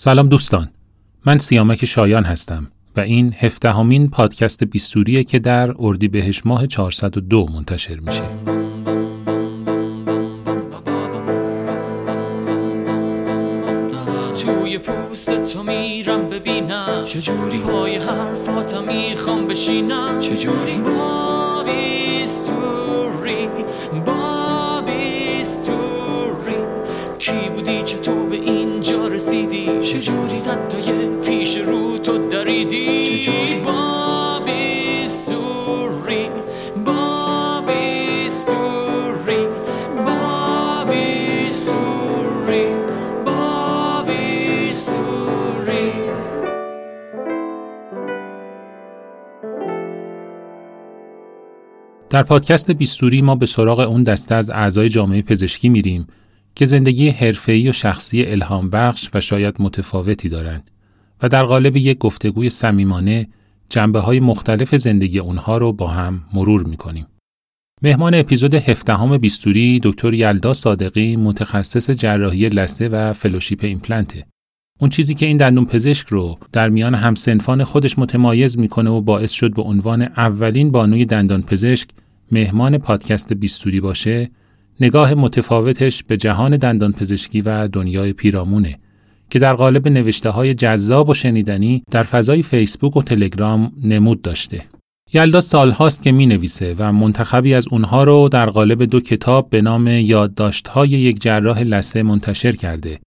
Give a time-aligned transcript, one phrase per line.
[0.00, 0.70] سلام دوستان.
[1.26, 7.96] من سیامک شایان هستم و این هفدهمین پادکست بیستوریه که در اردیبهشت ماه 402 منتشر
[7.96, 8.22] میشه.
[14.44, 17.02] توی پوست تو میرم ببینم.
[17.04, 20.18] چجوری پای حرفاتم می‌خوام بشینم.
[20.20, 22.87] چجوری با بیستوری
[30.00, 36.28] چجوری؟ صدای پیش رو تو دریدی؟ چجوری؟ با بیستوری
[36.84, 39.46] با بیستوری
[40.06, 42.64] با بیستوری
[43.26, 45.92] با بیستوری
[52.10, 56.06] در پادکست بیستوری ما به سراغ اون دسته از اعضای جامعه پزشکی میریم.
[56.58, 60.70] که زندگی حرفه‌ای و شخصی الهام بخش و شاید متفاوتی دارند
[61.22, 63.28] و در قالب یک گفتگوی صمیمانه
[63.68, 67.06] جنبه های مختلف زندگی اونها رو با هم مرور می‌کنیم.
[67.82, 74.26] مهمان اپیزود هفدهم بیستوری دکتر یلدا صادقی متخصص جراحی لثه و فلوشیپ ایمپلنته.
[74.80, 79.30] اون چیزی که این دندون پزشک رو در میان همسنفان خودش متمایز می‌کنه و باعث
[79.30, 81.88] شد به عنوان اولین بانوی دندان پزشک
[82.32, 84.30] مهمان پادکست بیستوری باشه
[84.80, 88.78] نگاه متفاوتش به جهان دندان پزشکی و دنیای پیرامونه
[89.30, 94.62] که در قالب نوشته های جذاب و شنیدنی در فضای فیسبوک و تلگرام نمود داشته.
[95.12, 99.62] یلدا سالهاست که می نویسه و منتخبی از اونها رو در قالب دو کتاب به
[99.62, 102.98] نام یادداشت‌های یک جراح لسه منتشر کرده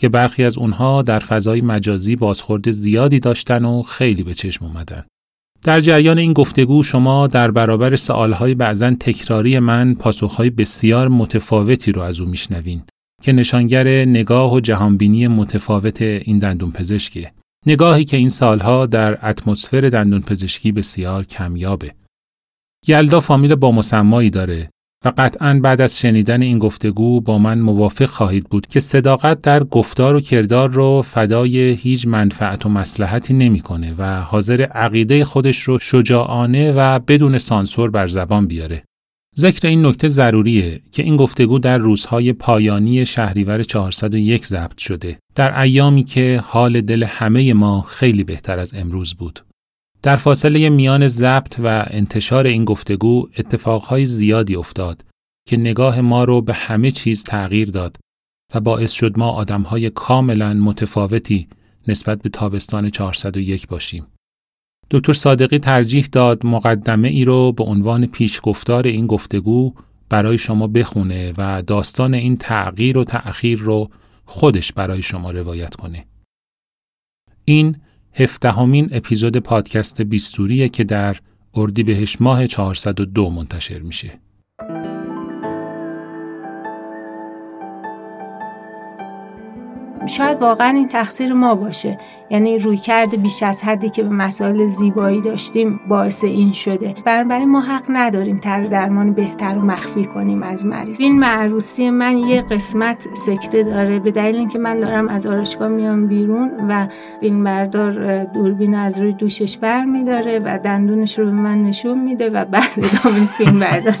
[0.00, 5.04] که برخی از اونها در فضای مجازی بازخورد زیادی داشتن و خیلی به چشم اومدن.
[5.64, 12.02] در جریان این گفتگو شما در برابر سوالهای بعضا تکراری من پاسخهای بسیار متفاوتی رو
[12.02, 12.82] از او میشنوین
[13.22, 17.32] که نشانگر نگاه و جهانبینی متفاوت این دندون پزشکیه.
[17.66, 21.94] نگاهی که این سالها در اتمسفر دندون پزشکی بسیار کمیابه.
[22.86, 24.70] یلدا فامیل با مسمایی داره
[25.04, 29.64] و قطعا بعد از شنیدن این گفتگو با من موافق خواهید بود که صداقت در
[29.64, 35.78] گفتار و کردار رو فدای هیچ منفعت و مسلحتی نمی‌کنه و حاضر عقیده خودش رو
[35.78, 38.82] شجاعانه و بدون سانسور بر زبان بیاره.
[39.38, 45.60] ذکر این نکته ضروریه که این گفتگو در روزهای پایانی شهریور 401 ضبط شده در
[45.60, 49.40] ایامی که حال دل همه ما خیلی بهتر از امروز بود.
[50.02, 55.04] در فاصله میان ضبط و انتشار این گفتگو اتفاقهای زیادی افتاد
[55.48, 57.96] که نگاه ما رو به همه چیز تغییر داد
[58.54, 61.48] و باعث شد ما آدمهای کاملا متفاوتی
[61.88, 64.06] نسبت به تابستان 401 باشیم.
[64.90, 69.74] دکتر صادقی ترجیح داد مقدمه ای رو به عنوان پیشگفتار این گفتگو
[70.08, 73.90] برای شما بخونه و داستان این تغییر و تأخیر رو
[74.24, 76.06] خودش برای شما روایت کنه.
[77.44, 77.76] این
[78.14, 81.16] هفدهمین اپیزود پادکست بیستوریه که در
[81.54, 84.18] اردیبهشت ماه 402 منتشر میشه.
[90.06, 91.98] شاید واقعا این تقصیر ما باشه.
[92.30, 96.94] یعنی روی کرده بیش از حدی که به مسائل زیبایی داشتیم باعث این شده.
[97.04, 101.00] بنابراین ما حق نداریم تر درمان بهتر و مخفی کنیم از مریض.
[101.00, 103.98] این معروسی من یه قسمت سکته داره.
[103.98, 106.86] به دلیل اینکه من دارم از آرشگاه میام بیرون و
[107.20, 112.30] فیلم بردار دوربین از روی دوشش بر میداره و دندونش رو به من نشون میده
[112.30, 113.96] و بعد ادامه فیلم بردار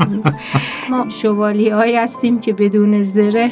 [0.90, 3.50] ما شوالی هایی هستیم که بدون زره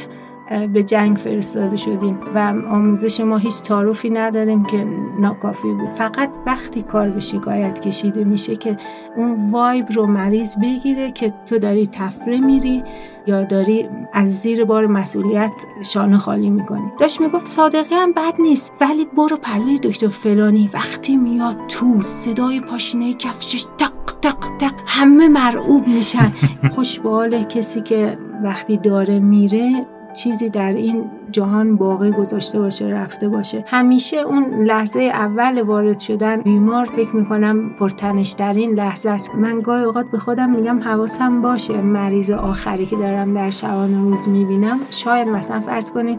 [0.51, 2.39] به جنگ فرستاده شدیم و
[2.69, 4.87] آموزش ما هیچ تعارفی نداریم که
[5.21, 5.89] ناکافی بود.
[5.91, 8.77] فقط وقتی کار به شکایت کشیده میشه که
[9.17, 12.85] اون وایب رو مریض بگیره که تو داری تفره میری
[13.27, 15.53] یا داری از زیر بار مسئولیت
[15.83, 16.93] شانه خالی می‌کنی.
[16.99, 20.71] داشت می‌گفت صادقی هم بد نیست ولی برو پلوی دکتر فلانی.
[20.75, 26.33] وقتی میاد تو صدای پاشنه کفشش تق تق تق همه مرعوب میشن.
[26.75, 27.01] خوش
[27.49, 33.65] کسی که وقتی داره میره چیزی در این جهان باقی گذاشته باشه رفته باشه.
[33.67, 39.35] همیشه اون لحظه اول وارد شدن بیمار فکر می‌کنم پرتنشترین لحظه است.
[39.35, 44.29] من گاهی اوقات به خودم میگم حواسم باشه مریض آخری که دارم در شبانه روز
[44.29, 44.79] می‌بینم.
[44.91, 46.19] شاید مثلا فرض کنین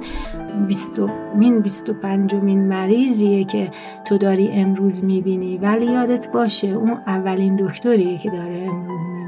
[0.68, 1.02] 20
[1.36, 3.72] مین 25 مین مریضیه که
[4.06, 9.21] تو داری امروز می‌بینی ولی یادت باشه اون اولین دکتریه که داره امروز می‌بینی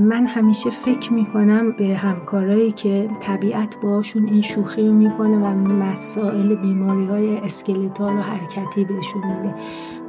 [0.00, 6.54] من همیشه فکر می‌کنم به همکارایی که طبیعت باشون این شوخی رو می‌کنه و مسائل
[6.54, 9.54] بیماری های اسکلتال و حرکتی بهشون میده.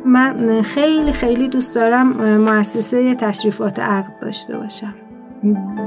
[0.05, 4.93] من خیلی خیلی دوست دارم مؤسسه تشریفات عقد داشته باشم.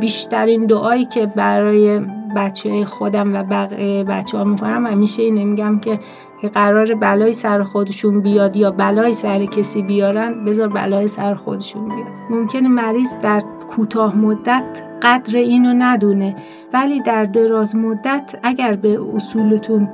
[0.00, 2.00] بیشترین دعایی که برای
[2.36, 6.00] بچه خودم و بقیه بچه ها می‌کنم همیشه اینه میگم که
[6.42, 12.06] قرار بلای سر خودشون بیاد یا بلای سر کسی بیارن بذار بلای سر خودشون بیاد.
[12.30, 16.36] ممکنه مریض در کوتاه مدت قدر اینو ندونه.
[16.72, 19.88] ولی در دراز مدت اگر به اصولتون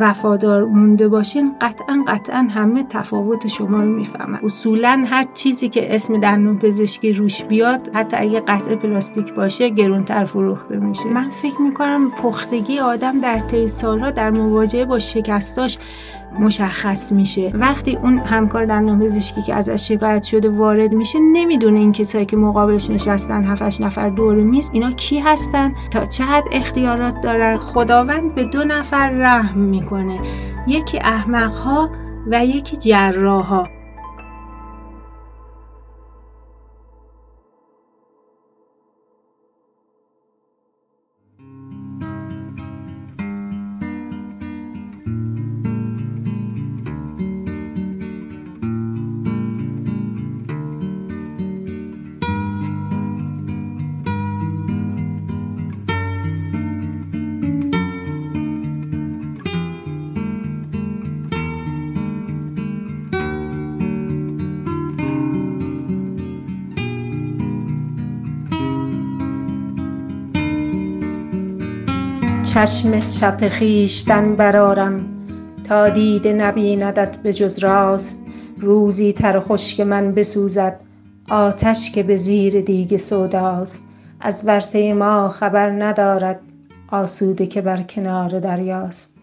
[0.00, 4.38] وفادار مونده باشین قطعا قطعا همه تفاوت شما رو می‌فهمن.
[4.42, 10.24] اصولا هر چیزی که اسم دندون پزشکی روش بیاد حتی اگه قطع پلاستیک باشه گرونتر
[10.24, 11.08] فروخته میشه.
[11.08, 15.78] من فکر می‌کنم پختگی آدم در طی سالها در مواجهه با شکستاش
[16.38, 17.52] مشخص میشه.
[17.54, 22.36] وقتی اون همکار دندان پزشکی که ازش شکایت شده وارد میشه نمی‌دونه این کسایی که
[22.36, 28.34] مقابلش نشستن 7 نفر دور میز اینا کی هستن؟ تا چه حد اختیارات دارن؟ خداوند
[28.34, 30.20] به دو نفر رحم می‌کنه.
[30.66, 31.90] یکی احمق ها
[32.30, 33.68] و یکی جراح ها
[72.56, 75.08] چشم چپ خویشتن برارم
[75.68, 78.26] تا دیده نبیندت به جز راست.
[78.60, 80.80] روزی تر و خشک من بسوزد.
[81.30, 83.84] آتش که به زیر دیگ سوداست.
[84.20, 86.40] از ورطه ما خبر ندارد.
[86.90, 89.14] آسوده که بر کنار دریاست.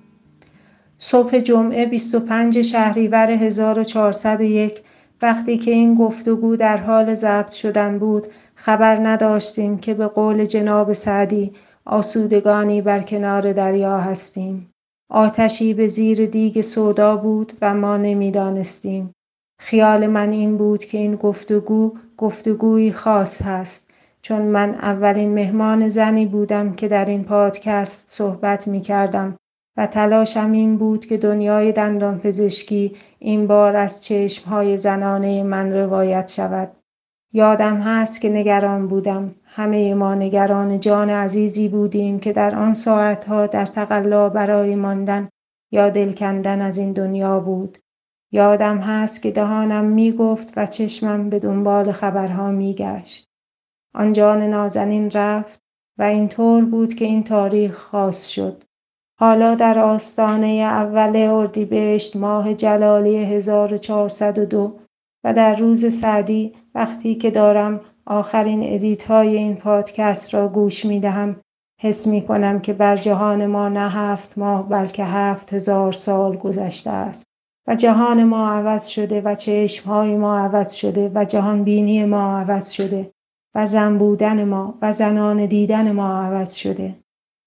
[0.98, 4.82] صبح جمعه 25 شهریور 1401
[5.22, 10.94] وقتی که این گفتگو در حال ضبط شدن بود خبر نداشتیم که به قول جناب
[10.94, 11.52] سعدی
[11.86, 14.70] آسودگانی بر کنار دریا هستیم.
[15.12, 19.12] آتشی به زیر دیگ سودا بود و ما نمی‌دانستیم.
[19.60, 23.90] خیال من این بود که این گفتگو گفتگویی خاص هست.
[24.22, 29.36] چون من اولین مهمان زنی بودم که در این پادکست صحبت می کردم
[29.78, 36.32] و تلاشم این بود که دنیای دندان پزشکی این بار از چشمهای زنانه من روایت
[36.32, 36.72] شود.
[37.36, 43.48] یادم هست که نگران بودم همه ما نگران جان عزیزی بودیم که در آن ساعتها
[43.48, 45.30] در تقلا برای ماندن
[45.72, 47.78] یا دل کندن از این دنیا بود
[48.32, 53.28] یادم هست که دهانم می گفت و چشمم به دنبال خبرها می گشت.
[53.96, 55.62] آن جان نازنین رفت
[55.98, 58.64] و اینطور بود که این تاریخ خاص شد.
[59.20, 64.80] حالا در آستانه اول اردیبهشت ماه جلالی 1402
[65.24, 71.00] و در روز سعدی وقتی که دارم آخرین ادیت های این پادکست را گوش می
[71.00, 71.36] دهم
[71.82, 76.90] حس می کنم که بر جهان ما نه هفت ماه بلکه هفت هزار سال گذشته
[76.90, 77.26] است
[77.68, 82.40] و جهان ما عوض شده و چشم های ما عوض شده و جهان بینی ما
[82.40, 83.12] عوض شده
[83.56, 86.96] و زن بودن ما و زنان دیدن ما عوض شده.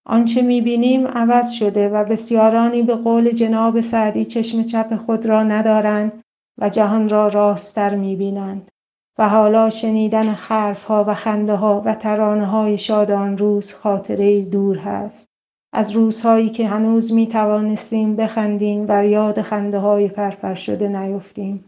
[0.06, 5.43] آنچه می بینیم عوض شده و بسیارانی به قول جناب سعدی چشم چپ خود را
[5.43, 6.22] ندارند
[6.58, 8.70] و جهان را راستر می بینند.
[9.19, 11.14] و حالا شنیدن ها و
[11.56, 15.29] ها و ترانه های شاد آن روز خاطره دور هست.
[15.73, 21.65] از روزهایی که هنوز می توانستیم بخندیم و یاد خنده های پرپر شده نیفتیم.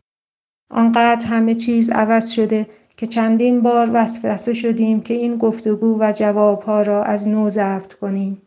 [0.71, 2.67] آنقدر همه چیز عوض شده
[2.97, 8.43] که چندین بار وسوسه شدیم که این گفتگو و جوابها را از نو ضبط کنیم.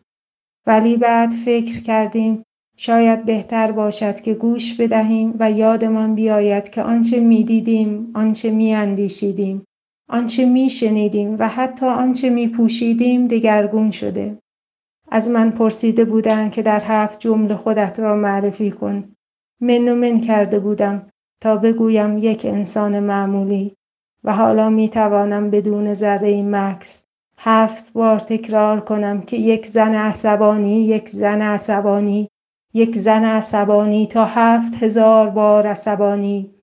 [0.68, 2.44] ولی بعد فکر کردیم
[2.84, 9.64] شاید بهتر باشد که گوش بدهیم و یادمان بیاید که آنچه می‌دیدیم آنچه میاندیشیدیم
[10.10, 14.38] آنچه میشنیدیم و حتی آنچه میپوشیدیم دگرگون شده.
[15.10, 19.16] از من پرسیده بودند که در هفت جمله خودت را معرفی کن.
[19.60, 21.10] من و من کرده بودم
[21.42, 23.76] تا بگویم یک انسان معمولی
[24.24, 27.06] و حالا می توانم بدون ذره مکس
[27.38, 32.28] هفت بار تکرار کنم که یک زن عصبانی یک زن عصبانی
[32.74, 36.56] یک زن عصبانی تا هفت هزار بار عصبانی.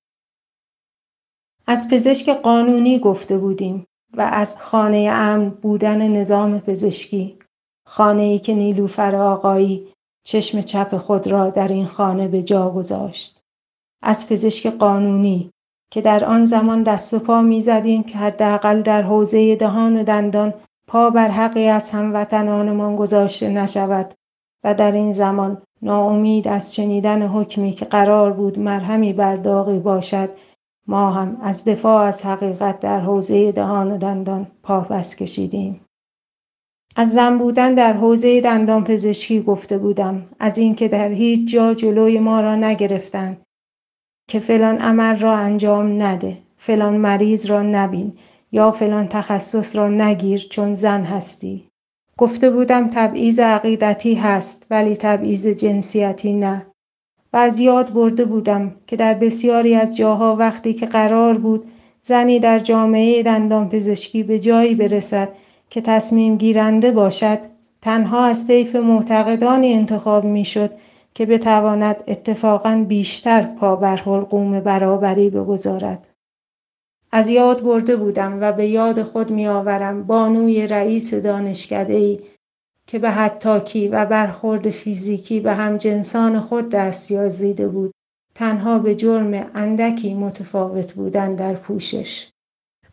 [1.67, 7.39] از پزشک قانونی گفته بودیم و از خانه امن بودن نظام پزشکی.
[7.85, 13.41] خانه ای که نیلوفر آقایی چشم چپ خود را در این خانه به جا گذاشت.
[14.01, 15.51] از پزشک قانونی
[15.91, 20.03] که در آن زمان دست و پا می زدیم که حداقل در حوزه دهان و
[20.03, 20.53] دندان
[20.87, 24.13] پا بر حقی از هموطنانمان گذاشته نشود
[24.63, 30.29] و در این زمان ناامید از شنیدن حکمی که قرار بود مرهمی بر داغی باشد
[30.87, 35.81] ما هم از دفاع از حقیقت در حوزه دهان و دندان پا کشیدیم.
[36.95, 42.19] از زن بودن در حوزه دندان پزشکی گفته بودم از اینکه در هیچ جا جلوی
[42.19, 43.41] ما را نگرفتند
[44.29, 48.17] که فلان عمل را انجام نده فلان مریض را نبین
[48.51, 51.68] یا فلان تخصص را نگیر چون زن هستی.
[52.19, 56.65] گفته بودم تبعیض عقیدتی هست ولی تبعیض جنسیتی نه.
[57.33, 61.71] و از یاد برده بودم که در بسیاری از جاها وقتی که قرار بود
[62.01, 65.29] زنی در جامعه دندان پزشکی به جایی برسد
[65.69, 67.39] که تصمیم گیرنده باشد
[67.81, 70.71] تنها از طیف معتقدانی انتخاب می‌شد
[71.13, 76.07] که بتواند اتفاقا بیشتر پا بر حلقوم برابری بگذارد.
[77.11, 82.19] از یاد برده بودم و به یاد خود میآورم بانوی رئیس دانشکده
[82.87, 87.91] که به حتاکی و برخورد فیزیکی به هم جنسان خود دست یازیده بود.
[88.35, 92.29] تنها به جرم اندکی متفاوت بودن در پوشش.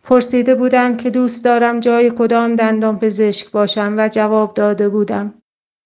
[0.03, 5.35] پرسیده بودم که دوست دارم جای کدام دندان پزشک باشم و جواب داده بودم.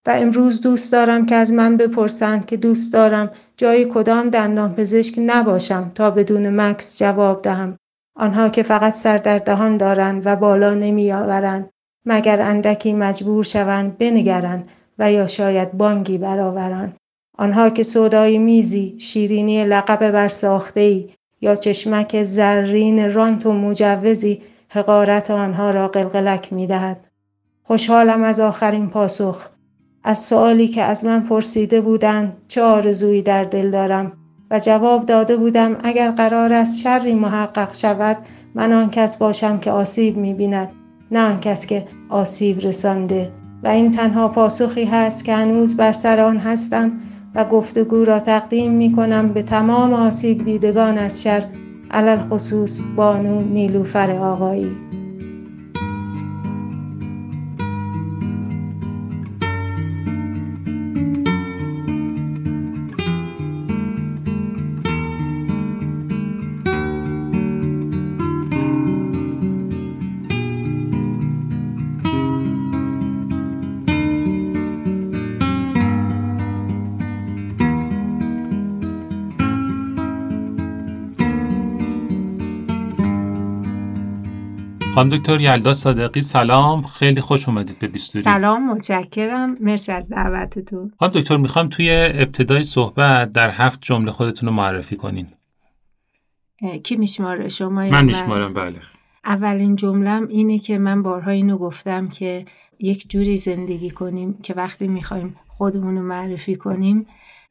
[0.07, 5.15] و امروز دوست دارم که از من بپرسند که دوست دارم جای کدام دندان پزشک
[5.19, 7.77] نباشم تا بدون مکس جواب دهم.
[8.21, 11.71] آنها که فقط سر در دهان دارند و بالا نمی آورند
[12.07, 16.97] مگر اندکی مجبور شوند بنگرند و یا شاید بانگی برآورند.
[17.39, 20.31] آنها که سودای میزی شیرینی لقب بر
[20.77, 21.11] ای
[21.41, 27.07] یا چشمک زرین رانت و مجوزی حقارت آنها را قلقلک می دهد.
[27.63, 29.49] خوشحالم از آخرین پاسخ.
[30.05, 34.20] از سوالی که از من پرسیده بودند چه آرزویی در دل دارم؟
[34.51, 38.17] و جواب داده بودم اگر قرار است شری محقق شود
[38.55, 40.69] من آن کس باشم که آسیب می بیند
[41.11, 43.33] نه آن کس که آسیب رسانده.
[43.63, 46.93] و این تنها پاسخی هست که هنوز بر سر آن هستم
[47.35, 51.45] و گفتگو را تقدیم می کنم به تمام آسیب دیدگان از شر
[51.91, 54.77] علل خصوص بانو نیلوفر آقایی.
[85.01, 86.83] خانم دکتر یلدا صادقی سلام.
[86.83, 88.23] خیلی خوش اومدید به بیستوری.
[88.23, 89.57] سلام متشکرم.
[89.61, 90.93] مرسی از دعوتتون.
[90.99, 95.27] خانم دکتر می‌خوام توی ابتدای صحبت در هفت جمله خودتون رو معرفی کنین.
[96.83, 98.77] کی میشماره؟ شما من؟ میشمارم بله.
[99.25, 102.45] اولین جملم اینه که من بارها اینو گفتم که
[102.79, 107.07] یک جوری زندگی کنیم که وقتی می‌خوایم خودمون رو معرفی کنیم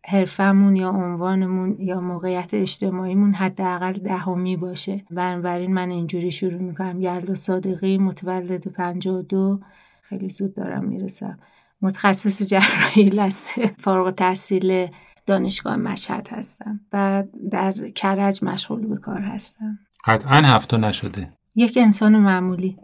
[0.06, 5.06] حرفمون یا عنوانمون یا موقعیت اجتماعیمون حداقل دهمی باشه.
[5.12, 7.01] بنابراین من اینجوری شروع می‌کنم.
[7.01, 9.60] یلدا صادقی متولد 52
[10.01, 11.39] خیلی زود دارم می‌رسم.
[11.82, 13.75] متخصص جراحی لسه.
[13.77, 14.88] فارغ تحصیل
[15.25, 16.79] دانشگاه مشهد هستم.
[16.94, 19.79] و در کرج مشغول به کار هستم.
[20.06, 21.34] قطعا هفته نشده.
[21.56, 22.77] یک انسان معمولی.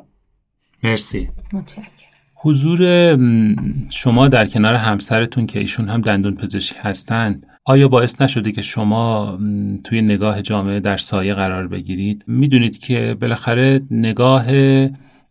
[0.84, 1.30] مرسی.
[1.54, 1.95] متشکرم.
[2.46, 3.18] حضور
[3.90, 9.38] شما در کنار همسرتون که ایشون هم دندون پزشک هستن آیا باعث نشده که شما
[9.84, 14.46] توی نگاه جامعه در سایه قرار بگیرید؟ می‌دونید که بالاخره نگاه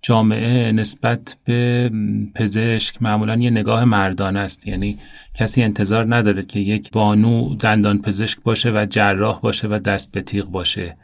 [0.03, 1.91] جامعه نسبت به
[2.35, 4.67] پزشک معمولا یه نگاه مردانه است.
[4.67, 4.99] یعنی
[5.35, 10.21] کسی انتظار نداره که یک بانو دندان پزشک باشه و جراح باشه و دست به
[10.21, 10.97] تیغ باشه.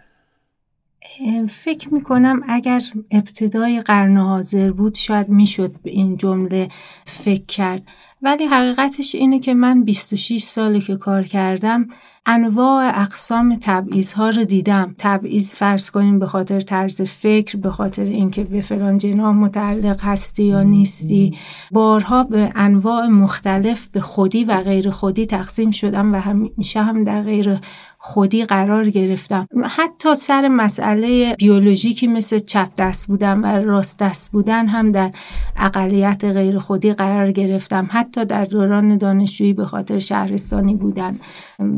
[1.48, 6.68] فکر می‌کنم اگر ابتدای قرن حاضر بود شاید می‌شد به این جمله
[7.04, 7.82] فکر کرد.
[8.22, 11.88] ولی حقیقتش اینه که من 26 ساله که کار کردم
[12.26, 14.94] انواع اقسام تبعیض ها رو دیدم.
[14.98, 20.44] تبعیض فرض کنیم به خاطر طرز فکر به خاطر اینکه به فلان جناح متعلق هستی
[20.44, 21.36] یا نیستی.
[21.70, 27.22] بارها به انواع مختلف به خودی و غیر خودی تقسیم شدم و همیشه هم در
[27.22, 27.60] غیر
[28.02, 29.46] خودی قرار گرفتم.
[29.64, 35.10] حتی سر مسئله بیولوژیکی مثل چپ دست بودن و راست دست بودن هم در
[35.56, 37.88] اقلیت غیر خودی قرار گرفتم.
[37.90, 41.18] حتی در دوران دانشجویی به خاطر شهرستانی بودن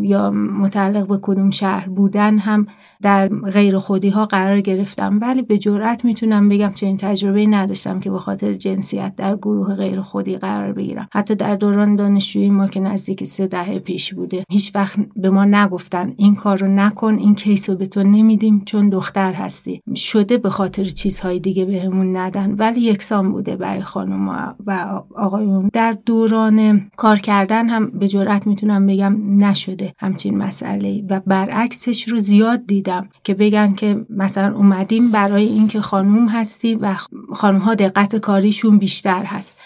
[0.01, 2.67] یا متعلق به کدوم شهر بودن هم
[3.03, 5.19] در غیر خودی ها قرار گرفتم.
[5.23, 10.01] ولی به جرات می‌تونم بگم چنین تجربه نداشتم که به خاطر جنسیت در گروه غیر
[10.01, 11.09] خودی قرار بگیرم.
[11.13, 15.45] حتی در دوران دانشجویی ما که نزدیک سه دهه پیش بوده هیچ وقت به ما
[15.45, 19.83] نگفتن این کار رو نکن این کیس رو به تو نمیدیم چون دختر هستی.
[19.95, 22.55] شده به خاطر چیزهای دیگه بهمون ندن.
[22.59, 24.29] ولی یکسان بوده برای خانم
[24.67, 25.71] و آقایون.
[25.73, 32.19] در دوران کار کردن هم به جرات می‌تونم بگم نشده همچین مسئله و برعکسش رو
[32.19, 32.92] زیاد دیدم.
[33.25, 36.95] که بگن که مثلا اومدیم برای اینکه خانوم هستی و
[37.35, 39.59] خانوم ها دقت کاریشون بیشتر هست.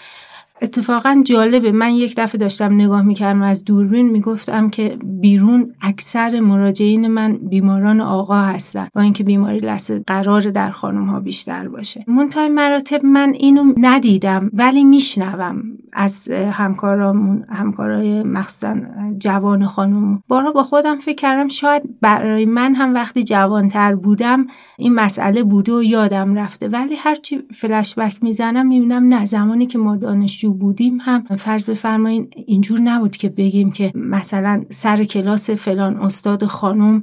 [0.63, 1.73] اتفاقا جالبه.
[1.73, 8.01] من یک دفعه داشتم نگاه می‌کردم از دوربین می‌گفتم که بیرون اکثر مراجعین من بیماران
[8.01, 12.05] آقا هستن با اینکه بیماری لثه قرار در خانم ها بیشتر باشه.
[12.09, 18.77] منتهای مراتب من اینو ندیدم ولی میشنوم از همکارامون همکارای مخصوصا
[19.19, 24.47] جوان خانم بارها با خودم فکر کردم شاید برای من هم وقتی جوانتر بودم
[24.79, 26.69] این مسئله بوده و یادم رفته.
[26.69, 32.81] ولی هرچی فلشبک می‌زنم می‌بینم نه زمانی که ما دانشجو بودیم هم فرض بفرمایین اینجور
[32.81, 37.03] نبود که بگیم که مثلا سر کلاس فلان استاد خانم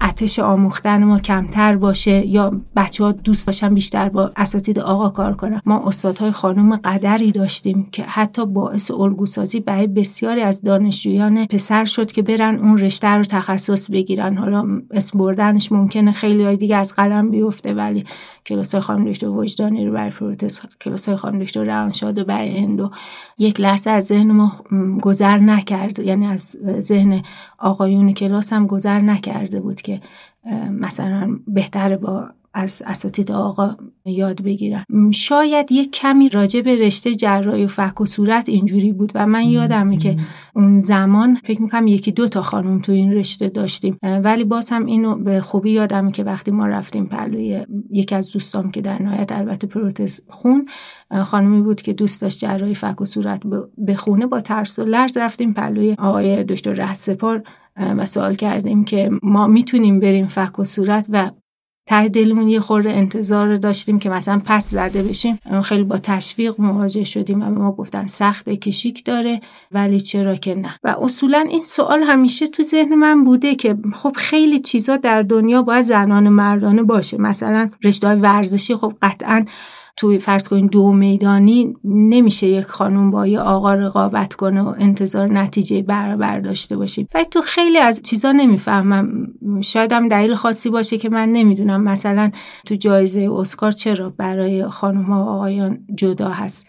[0.00, 5.34] اتش آموختن ما کمتر باشه یا بچه ها دوست داشتن بیشتر با اساتید آقا کار
[5.34, 5.60] کنن.
[5.66, 12.12] ما استادهای خانم قدری داشتیم که حتی باعث الگوسازی برای بسیاری از دانشجویان پسر شد
[12.12, 14.36] که برن اون رشته رو تخصص بگیرن.
[14.36, 18.04] حالا اسم بردنش ممکنه خیلی های دیگه از قلم بیفته ولی
[18.46, 22.90] کلاس خانم دکتر وجدانی رو برای پروتز کلاس خانم دکتر روانشاد و برای هندو
[23.38, 24.52] یک لحظه از ذهن ما
[25.02, 25.98] گذر نکرد.
[25.98, 27.22] یعنی از ذهن
[27.58, 30.00] آقایون کلاس هم گذر نکرده بود که
[30.70, 34.84] مثلا بهتره با از اساتید آقا یاد بگیرم.
[35.10, 39.44] شاید یک کمی راجع به رشته جراحی و فک و صورت اینجوری بود و من
[39.44, 40.16] یادمه که
[40.54, 43.98] اون زمان فکر می‌کنم یکی دو تا خانم تو این رشته داشتیم.
[44.02, 48.70] ولی باز هم اینو به خوبی یادمه که وقتی ما رفتیم پلوی یکی از دوستام
[48.70, 50.66] که در نهایت البته پروتز خون
[51.24, 53.42] خانمی بود که دوست داشت جراحی فک و صورت
[53.88, 57.42] بخونه با ترس و لرز رفتیم پلوی آقای دکتر رهسپار
[57.76, 61.30] و سوال کردیم که ما می‌تونیم بریم فک و صورت و
[61.86, 65.38] ته دلمون یه خورده انتظار داشتیم که مثلا پس زده بشیم.
[65.64, 69.40] خیلی با تشویق مواجه شدیم و ما گفتن سخت کشیک داره
[69.72, 74.12] ولی چرا که نه؟ و اصولا این سوال همیشه تو ذهن من بوده که خب
[74.16, 77.20] خیلی چیزا در دنیا باید زنان مردانه باشه.
[77.20, 79.44] مثلا رشته ورزشی خب قطعا
[79.96, 85.28] توی فرض کنید دو میدانی نمیشه یک خانوم با یه آقا رقابت کنه و انتظار
[85.28, 89.28] نتیجه برابر داشته باشیم ولی تو خیلی از چیزا نمی‌فهمم.
[89.60, 91.82] شاید هم دلیل خاصی باشه که من نمی‌دونم.
[91.82, 92.30] مثلا
[92.66, 96.66] تو جایزه اسکار چرا برای خانم ها و آقایان جدا هست؟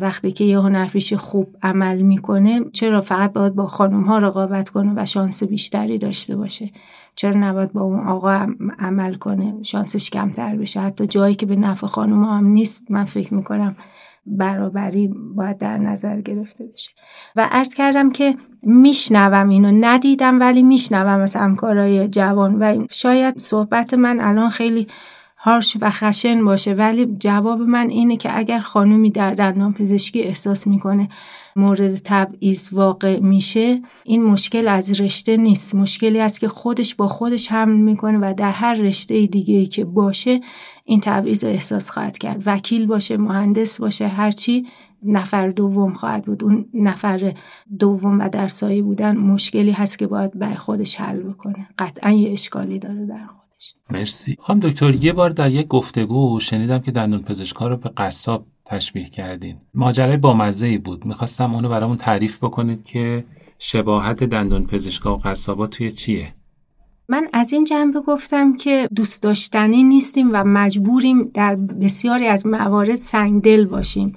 [0.00, 4.92] وقتی که یه هنرپیشه خوب عمل می‌کنه چرا فقط باید با خانم ها رقابت کنه
[4.96, 6.70] و شانس بیشتری داشته باشه؟
[7.18, 8.46] چرا نباید با اون آقا
[8.78, 10.80] عمل کنه؟ شانسش کمتر بشه.
[10.80, 13.76] حتی جایی که به نفع خانم هم نیست من فکر می‌کنم
[14.26, 16.90] برابری باید در نظر گرفته بشه.
[17.36, 19.70] و عرض کردم که میشنوم اینو.
[19.80, 22.54] ندیدم ولی میشنوم از همکارای جوان.
[22.58, 24.86] و شاید صحبت من الان خیلی
[25.38, 30.66] هارش و خشن باشه ولی جواب من اینه که اگر خانومی در دندان پزشکی احساس
[30.66, 31.08] می‌کنه
[31.58, 35.74] مورد تبعیض واقع میشه این مشکل از رشته نیست.
[35.74, 39.84] مشکلی است که خودش با خودش حمل می‌کنه و در هر رشته دیگه ای که
[39.84, 40.40] باشه
[40.84, 42.42] این تبعیض احساس خواهد کرد.
[42.46, 44.66] وکیل باشه مهندس باشه هرچی
[45.02, 46.44] نفر دوم خواهد بود.
[46.44, 47.34] اون نفر
[47.78, 51.68] دوم و در سایه بودن مشکلی هست که باید بر خودش حل بکنه.
[51.78, 53.74] قطعا یه اشکالی داره در خودش.
[53.90, 54.36] مرسی.
[54.40, 59.04] خانم دکتر یه بار در یک گفتگو شنیدم که دندون پزشکا رو به قصاب تشبیه
[59.04, 59.56] کردین.
[59.74, 61.06] ماجرای بامزه ای بود.
[61.06, 63.24] می‌خواستم اونو برامون تعریف بکنید که
[63.58, 66.34] شباهت دندون پزشکا و قصابا توی چیه؟
[67.08, 72.94] من از این جنبه گفتم که دوست داشتنی نیستیم و مجبوریم در بسیاری از موارد
[72.94, 74.16] سنگدل باشیم.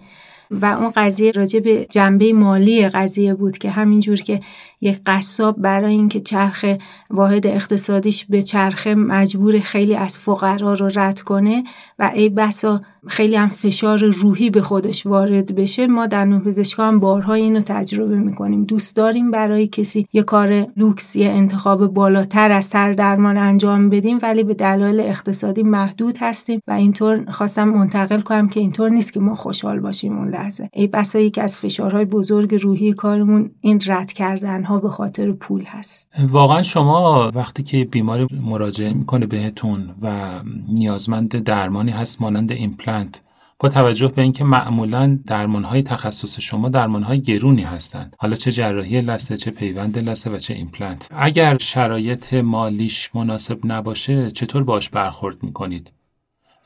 [0.51, 4.41] و اون قضیه راجع به جنبه مالی قضیه بود که همینجور که
[4.81, 6.65] یک قصاب برای اینکه چرخ
[7.09, 11.63] واحد اقتصادیش به چرخه مجبور خیلی از فقرا رو رد کنه
[11.99, 16.99] و ای بسا خیلی هم فشار روحی به خودش وارد بشه ما در پزشکا هم
[16.99, 18.63] بارها اینو تجربه می‌کنیم.
[18.63, 24.19] دوست داریم برای کسی یه کار لوکس یه انتخاب بالاتر از تر درمان انجام بدیم
[24.21, 29.19] ولی به دلایل اقتصادی محدود هستیم و اینطور خواستم منتقل کنم که اینطور نیست که
[29.19, 30.69] ما خوشحال باشیم اون لحظه.
[30.73, 35.63] ای بسا یکی از فشارهای بزرگ روحی کارمون این رد کردن ها به خاطر پول
[35.63, 36.07] هست.
[36.29, 43.21] واقعا شما وقتی که بیماری مراجعه می‌کنه بهتون و نیازمند درمانی هست مانند ایمپلنت
[43.59, 48.15] با توجه به اینکه معمولا درمان های تخصص شما درمان های گرونی هستند.
[48.19, 51.09] حالا چه جراحی لثه چه پیوند لثه و چه ایمپلنت.
[51.11, 55.91] اگر شرایط مالیش مناسب نباشه چطور باش برخورد می‌کنید؟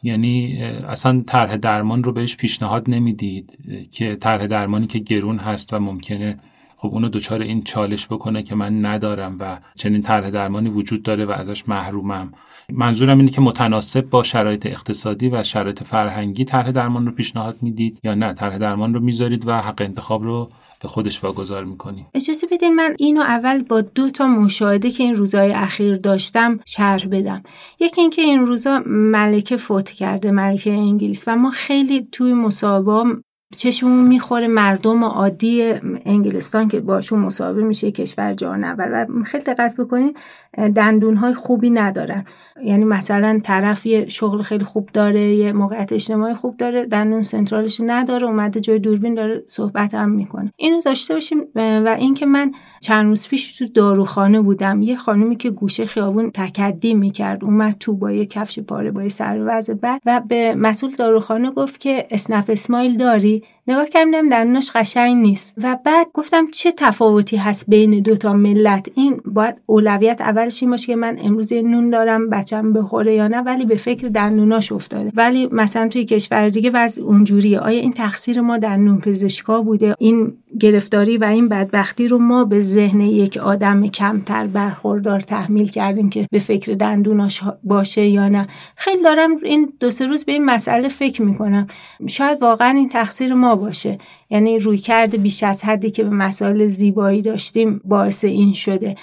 [0.04, 3.58] یعنی اصلا طرح درمان رو بهش پیشنهاد نمی‌دید
[3.92, 6.40] که طرح درمانی که گرون هست و ممکنه
[6.86, 11.26] خب اونو دچار این چالش بکنه که من ندارم و چنین طرح درمانی وجود داره
[11.26, 12.34] و ازش محرومم.
[12.74, 18.00] منظورم اینه که متناسب با شرایط اقتصادی و شرایط فرهنگی طرح درمان رو پیشنهاد می‌دید
[18.04, 20.50] یا نه؟ طرح درمان رو می‌ذارید و حق انتخاب رو
[20.82, 25.16] به خودش واگذار می‌کنی اجازه بدین من اینو اول با دو تا مشاهده که این
[25.16, 27.44] روزهای اخیر داشتم شرح بدم.
[27.80, 33.22] یکی اینکه این روزا ملکه فوت کرده ملکه انگلیس و ما خیلی توی مصاحبه
[33.58, 35.74] چشممون می‌خوره مردم عادی
[36.06, 39.06] انگلستان که باشون مصاحبه میشه کشور جهان اول.
[39.12, 40.18] و خیلی دقت بکنید
[40.58, 42.26] دندون های خوبی ندارن.
[42.64, 47.82] یعنی مثلا طرف یه شغل خیلی خوب داره یه موقعیت اجتماعی خوب داره دندون سنترالش
[47.84, 50.54] نداره اومده جای دوربین داره صحبت هم می‌کنه.
[50.58, 55.50] اینو داشته باشیم و اینکه من چند روز پیش تو داروخانه بودم یه خانومی که
[55.50, 60.02] گوشه خیابون تکدی می‌کرد اومد تو با یه کفش پاره با یه سر وضع بعد
[60.06, 65.56] و به مسئول داروخانه گفت که اسنپ اسمایل داری؟ نگاه کردم دندونش قشنگ نیست.
[65.64, 70.88] و بعد گفتم چه تفاوتی هست بین دوتا ملت؟ این باید اولویت اولش این باشه
[70.88, 75.12] که من امروز نون دارم بچم بخوره یا نه ولی به فکر دندوناش افتاده.
[75.16, 77.60] ولی مثلا توی کشور دیگه وضع اونجوریه.
[77.60, 82.62] آیا این تقصیر ما دندون پزشکا بوده؟ این گرفتاری و این بدبختی رو ما به
[82.62, 89.04] ذهن یک آدم کمتر برخوردار تحمیل کردیم که به فکر دندوناش باشه یا نه؟ خیلی
[89.04, 91.68] دارم این دو سه روز به این مسئله فکر می‌کنم.
[92.08, 93.98] شاید واقعا این تقصیر ما باشه.
[94.30, 98.96] یعنی روی کرده بیش از حدی که به مسائل زیبایی داشتیم باعث این شده.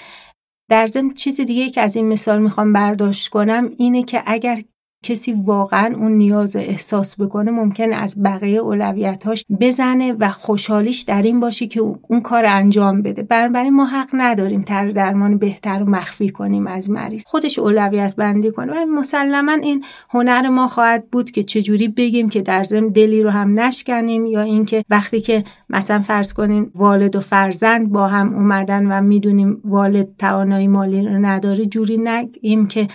[0.69, 4.61] در ضمن چیز دیگه که از این مثال می‌خوام برداشت کنم اینه که اگر
[5.03, 11.39] کسی واقعا اون نیاز احساس بکنه ممکنه از بقیه اولویتاش بزنه و خوشحالیش در این
[11.39, 13.23] باشه که اون کار انجام بده.
[13.23, 17.23] بنابراین ما حق نداریم تر درمان بهتر و مخفی کنیم از مریض.
[17.27, 18.73] خودش اولویت بندی کنه.
[18.73, 23.29] و مسلما این هنر ما خواهد بود که چجوری بگیم که در ضمن دلی رو
[23.29, 28.85] هم نشکنیم یا اینکه وقتی که مثلا فرض کنین والد و فرزند با هم اومدن
[28.85, 32.87] و می‌دونیم والد توانایی مالی رو نداره جوری نگیم که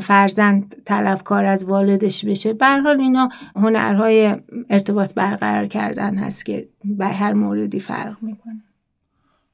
[0.00, 2.52] فرزند طلبکار از والدش بشه.
[2.52, 4.36] به حال اینا هنرهای
[4.70, 8.62] ارتباط برقرار کردن هست که به هر موردی فرق می‌کنه.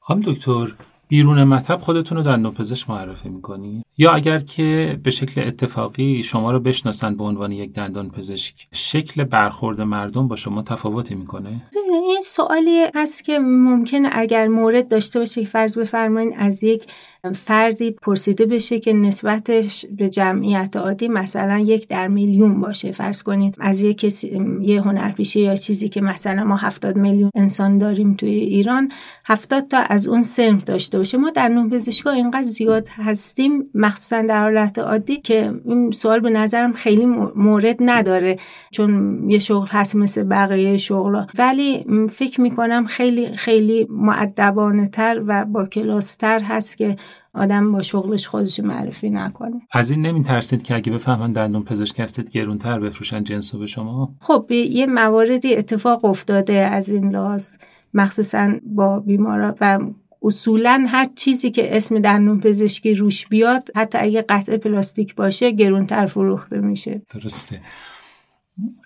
[0.01, 0.75] خانم دکتر
[1.09, 6.53] بیرون مطب خودتون رو در پزشک معرفی می‌کنی؟ یا اگر که به شکل اتفاقی شما
[6.53, 11.62] رو بشناسن به عنوان یک دندان پزشک شکل برخورد مردم با شما تفاوتی می‌کنه؟
[12.07, 16.87] این سوالی هست که ممکن اگر مورد داشته باشه فرض بفرمایید از یک
[17.35, 22.90] فردی پرسیده بشه که نسبتش به جمعیت عادی مثلا یک در میلیون باشه.
[22.90, 27.78] فرض کنید از یک کسی یه هنرپیشه یا چیزی که مثلا ما هفتاد میلیون انسان
[27.78, 28.92] داریم توی ایران
[29.24, 31.18] هفتاد تا از اون سنف داشته باشه.
[31.18, 36.31] ما در نوع پزشکا اینقدر زیاد هستیم مخصوصا در حالت عادی که این سوال به
[36.31, 38.37] نظرم خیلی مورد نداره.
[38.70, 45.44] چون یه شغل هست مثل بقیه شغل ولی فکر می‌کنم خیلی خیلی معدبانه تر و
[45.44, 46.96] با کلاس تر هست که
[47.35, 49.61] آدم با شغلش خودش معرفی نکنه.
[49.73, 54.14] از این نمی ترسید که اگه بفهمن دندون پزشک هستید گرونتر بفروشن جنسو به شما؟
[54.21, 57.57] خب یه مواردی اتفاق افتاده از این لحاظ.
[57.95, 59.79] مخصوصا با بیمارا و
[60.23, 66.07] اصولا هر چیزی که اسم دندون پزشکی روش بیاد حتی اگه قطع پلاستیک باشه گرونتر
[66.07, 67.03] فروخته میشه.
[67.14, 67.61] درسته.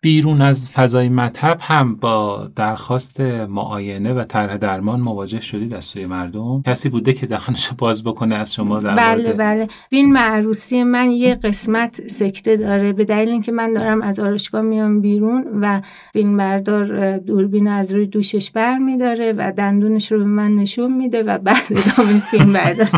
[0.02, 6.06] بیرون از فضای مطب هم با درخواست معاینه و طرح درمان مواجه شدید از سوی
[6.06, 6.62] مردم.
[6.66, 9.68] کسی بوده که دهانشو باز بکنه از شما در بله بله.
[9.90, 12.92] بین معروسی من یه قسمت سکته داره.
[12.92, 15.80] به دلیل اینکه من دارم از آرشگاه میام بیرون و
[16.12, 21.22] بین بردار دوربین از روی دوشش بر میداره و دندونش رو به من نشون میده
[21.22, 22.88] و بعد ادامه فیلم بردار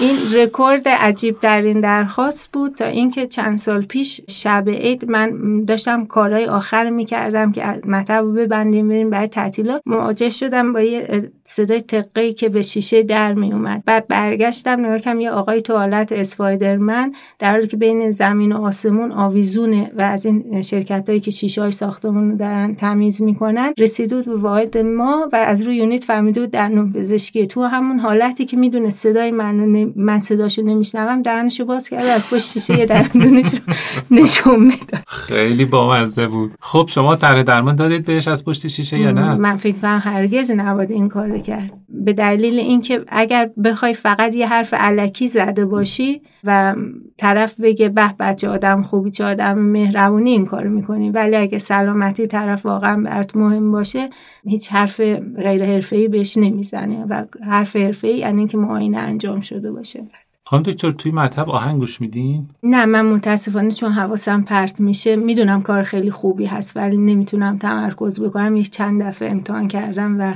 [0.00, 5.64] این رکورد عجیب در این درخواست بود تا اینکه چند سال پیش شب عید من
[5.64, 9.82] داشتم کارهای آخر می‌کردم که مطب رو ببندیم بریم برای تعطیلات.
[9.86, 15.20] مواجه شدم با یه صدای تقی که به شیشه در می اومد بعد برگشتم نگاه
[15.20, 20.26] یه آقای تو حالت اسپایدرمن در حالی که بین زمین و آسمون آویزونه و از
[20.26, 25.28] این شرکت هایی که شیشه های ساختمون رو دارن تمیز می‌کنن رسیدود به واحد ما
[25.32, 29.89] و از روی یونیت فهمیده بود در پزشکی تو همون حالتی که می‌دونه صدای من
[29.96, 33.74] من صداشو نمیشنوم دهنشو باز کرده از پشت شیشه یه دندونش رو
[34.10, 35.00] نشون می‌داد.
[35.06, 36.52] خیلی بامزه بود.
[36.60, 40.50] خب شما طرح درمان دادید بهش از پشت شیشه یا نه؟ من فکر کنم هرگز
[40.50, 41.72] نباید این کارو کرد.
[41.88, 46.74] به دلیل اینکه اگر بخوای فقط یه حرف علکی زده باشی و
[47.18, 51.10] طرف بگه به بچه آدم خوبی چه آدم مهربونی این کارو می‌کنی.
[51.10, 54.10] ولی اگه سلامتی طرف واقعا برات مهم باشه
[54.44, 55.00] هیچ حرف
[55.36, 60.02] غیر حرفه‌ای بهش نمی‌زنه و حرف حرفه‌ای یعنی اینکه معاینه انجام شده باشه.
[60.44, 65.62] خانم دکتر توی مطب آهنگ گوش میدین؟ نه من متاسفانه چون حواسم پرت میشه می‌دونم
[65.62, 68.56] کار خیلی خوبی هست ولی نمی‌تونم تمرکز بکنم.
[68.56, 70.34] یک چند دفعه امتحان کردم و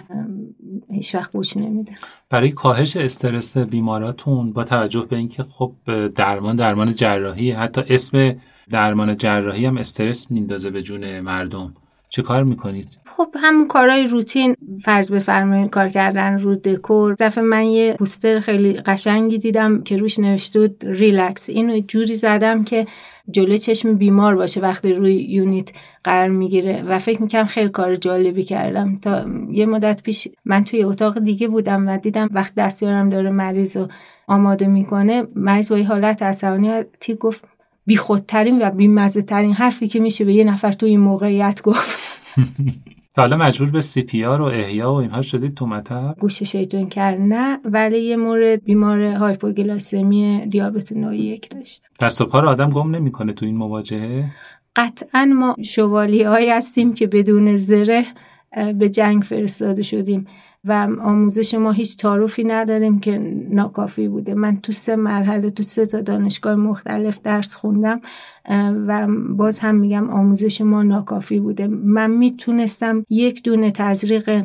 [0.91, 1.93] هیچ وقت گوش نمیده
[2.31, 5.73] برای کاهش استرس بیماراتون با توجه به اینکه خب
[6.15, 8.33] درمان درمان جراحی حتی اسم
[8.71, 11.75] درمان جراحی هم استرس میندازه به جون مردم.
[12.15, 17.17] چه کار می‌کنید؟ خب همون کارهای روتین فرض بفرمایید کار کردن رو دکور.
[17.19, 21.51] دفعه من یه پوستر خیلی قشنگی دیدم که روش نوشته بود ریلکس.
[21.51, 22.87] اینو جوری زدم که
[23.31, 25.71] جلو چشم بیمار باشه وقتی روی یونیت
[26.05, 26.83] قرار می‌گیره.
[26.83, 28.99] و فکر می‌کنم خیلی کار جالبی کردم.
[29.03, 33.77] تا یه مدت پیش من توی اتاق دیگه بودم و دیدم وقت دستیارم داره مریض
[33.77, 33.89] رو
[34.27, 35.23] آماده می‌کنه.
[35.37, 37.45] مریض با حالت عصبانیتی گفت
[37.87, 42.35] بیخودترین و بیمزه ترین حرفی که میشه به یه نفر تو این موقعیت گفت.
[43.17, 46.89] حالا مجبور به سی پی آر و احیا و اینها شدید تو مطب؟ گوش شیطون
[46.89, 51.89] کرد نه ولی یه مورد بیمار هایپوگلاسمی دیابت نوعی یک داشتم.
[52.01, 54.31] دست و پا رو آدم گم نمی‌کنه تو این مواجهه؟
[54.77, 58.05] قطعا ما شوالی هایی هستیم که بدون زره
[58.79, 60.27] به جنگ فرستاده شدیم.
[60.65, 63.19] و آموزش ما هیچ تعارفی نداریم که
[63.51, 64.35] ناکافی بوده.
[64.35, 68.01] من تو سه مرحله تو سه تا دانشگاه مختلف درس خوندم
[68.87, 71.67] و باز هم میگم آموزش ما ناکافی بوده.
[71.67, 74.45] من می‌تونستم یک دونه تزریق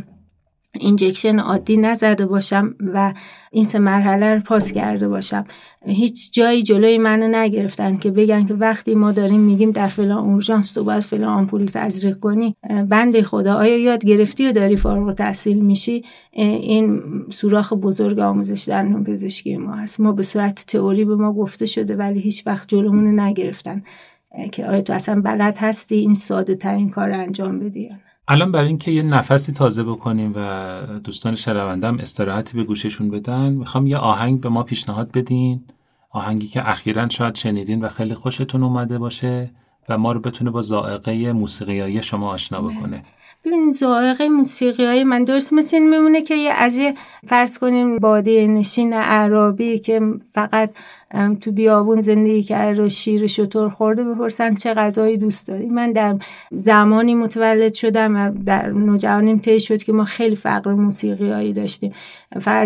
[0.73, 3.13] اینجکشن عادی نزده باشم و
[3.51, 5.45] این سه مرحله رو پاس کرده باشم.
[5.85, 10.71] هیچ جایی جلوی منو نگرفتن که بگن که وقتی ما داریم میگیم در فلان اورژانس
[10.71, 12.55] تو باید فلان آمپول تزریق کنی.
[12.89, 19.03] بنده خدا آیا یاد گرفتی و داری فارغ تحصیل میشی؟ این سوراخ بزرگ آموزش در
[19.03, 19.99] پزشکی ما هست.
[19.99, 23.83] ما به صورت تئوری به ما گفته شده ولی هیچ وقت جلومون نگرفتن.
[24.51, 27.89] که آیا تو اصلا بلد هستی این ساده ترین کار انجام بدی
[28.31, 33.87] الان برای اینکه یه نفسی تازه بکنیم و دوستان شنوندم استراحتی به گوششون بدن می‌خوام
[33.87, 35.63] یه آهنگ به ما پیشنهاد بدین.
[36.11, 39.51] آهنگی که اخیرا شاید شنیدین و خیلی خوشتون اومده باشه
[39.89, 43.03] و ما رو بتونه با ذائقه موسیقیایی شما آشنا بکنه.
[43.45, 46.93] ببینید ذائقه موسیقی من درست مثل این میمونه که یه از یه
[47.27, 50.71] فرض کنیم باده نشین عربی که فقط
[51.41, 56.15] تو بیابون زندگی کرده و شیر شطور خورده بپرسن چه غذایی دوست داری؟ من در
[56.51, 61.93] زمانی متولد شدم و در نوجوانیم طی شد که ما خیلی فقر موسیقیایی داشتیم.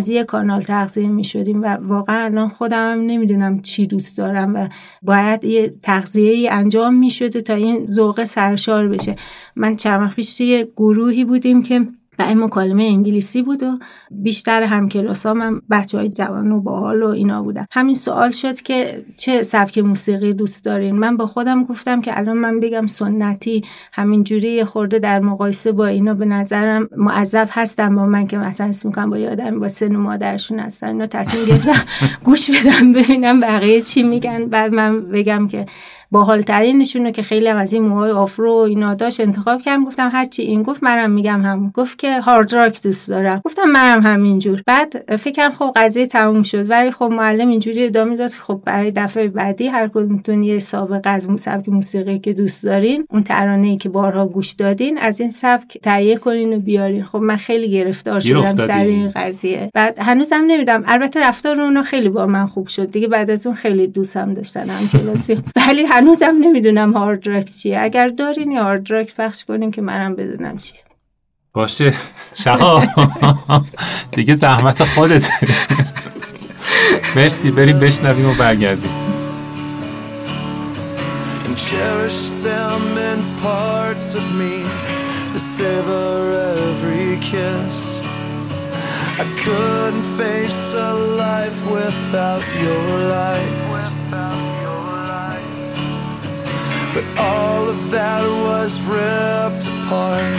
[0.08, 4.68] یه کانال تغذیه می شدیم و واقعا الان خودم هم نمی‌دونم چی دوست دارم و
[5.02, 9.16] باید یه تغذیه ای انجام می شده تا این ذوق سرشار بشه.
[9.56, 11.88] من چند پیش توی گروهی بودیم که
[12.20, 13.80] و این مکالمه انگلیسی بود و
[14.12, 17.66] بیشتر هم کلاسام هم بچه های جوان و باحال و اینا بودن.
[17.72, 22.38] همین سوال شد که چه سبک موسیقی دوست دارین؟ من با خودم گفتم که الان
[22.38, 28.28] من بگم سنتی همینجوری خورده در مقایسه با اینا به نظرم معذب هستم با من
[28.28, 30.88] که مثلا اسم می‌کنم با یادم با سن و مادرشون هستن.
[30.88, 31.84] اینا تصمیم گرفتم
[32.26, 34.46] گوش بدم ببینم بقیه چی میگن.
[34.46, 35.66] بعد من بگم که
[36.14, 39.86] باحالترینشونه که خیلی هم از این موهای آفرو و اینا داشت انتخاب کردم.
[39.86, 41.72] گفتم هرچی این گفت منم میگم همون.
[41.76, 43.42] گفت که هارد راک دوست دارم.
[43.46, 44.62] گفتم منم همینجور.
[44.68, 46.70] بعد فکرم خب قضیه تموم شد.
[46.70, 51.28] ولی خب معلم اینجوری ادامه داد خب برای دفعه بعدی هر کدومتون یه سابقه از
[51.38, 55.78] سبک موسیقی که دوست دارین اون ترانه ای که بارها گوش دادین از این سبک
[55.78, 57.04] تهیه کنین و بیارین.
[57.04, 59.70] خب من خیلی گرفتار شدم سر این قضیه.
[59.74, 60.84] بعد هنوزم نمی‌دونم.
[60.88, 62.92] البته رفتار اونا خیلی با من خوب شد.
[62.92, 65.42] دیگه بعد از اون خیلی دوستم داشتن هم کلاسی.
[65.68, 67.80] ولی هنوزم نمی‌دونم هارد راک چیه.
[67.80, 70.80] اگر دارین یا هارد راک پخش کنین که منم بدونم چیه.
[71.54, 71.94] باشه.
[72.34, 72.84] شها
[74.12, 75.30] دیگه زحمت خودت.
[77.16, 77.52] مرسی.
[77.52, 78.92] بریم بشنویم و برگردیم.
[81.74, 84.56] Cherish them in parts of me
[85.34, 86.16] to savor
[86.60, 87.78] every kiss.
[89.24, 90.92] I couldn't face a
[91.24, 92.86] life without your
[93.16, 94.63] light.
[96.94, 100.38] But all of that was ripped apart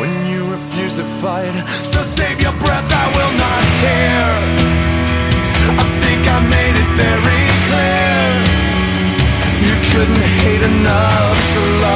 [0.00, 1.52] when you refused to fight.
[1.92, 4.32] So save your breath, I will not care.
[5.76, 8.24] I think I made it very clear.
[9.68, 11.89] You couldn't hate enough to love.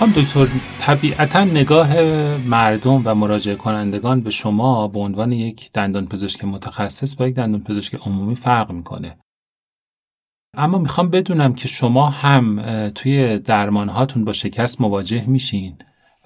[0.00, 0.46] خانم دکتر
[0.80, 2.02] طبیعتا نگاه
[2.46, 7.60] مردم و مراجعه کنندگان به شما به عنوان یک دندان پزشک متخصص با یک دندان
[7.60, 9.18] پزشک عمومی فرق می‌کنه.
[10.56, 12.62] اما می‌خوام بدونم که شما هم
[12.94, 15.76] توی درمان هاتون با شکست مواجه میشین.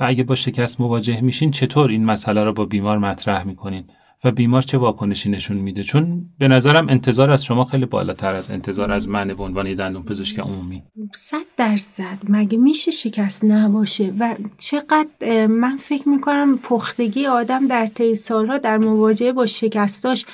[0.00, 3.84] و اگه با شکست مواجه میشین چطور این مسئله رو با بیمار مطرح می‌کنین؟
[4.24, 8.50] و بیمار چه واکنشی نشون میده؟ چون به نظرم انتظار از شما خیلی بالاتر از
[8.50, 10.82] انتظار از من به عنوان دندون پزشک عمومی.
[11.12, 12.18] صد درصد.
[12.28, 18.78] مگه میشه شکست نباشه؟ و چقدر من فکر می‌کنم پختگی آدم در طی سالها در
[18.78, 20.24] مواجهه با شکستاش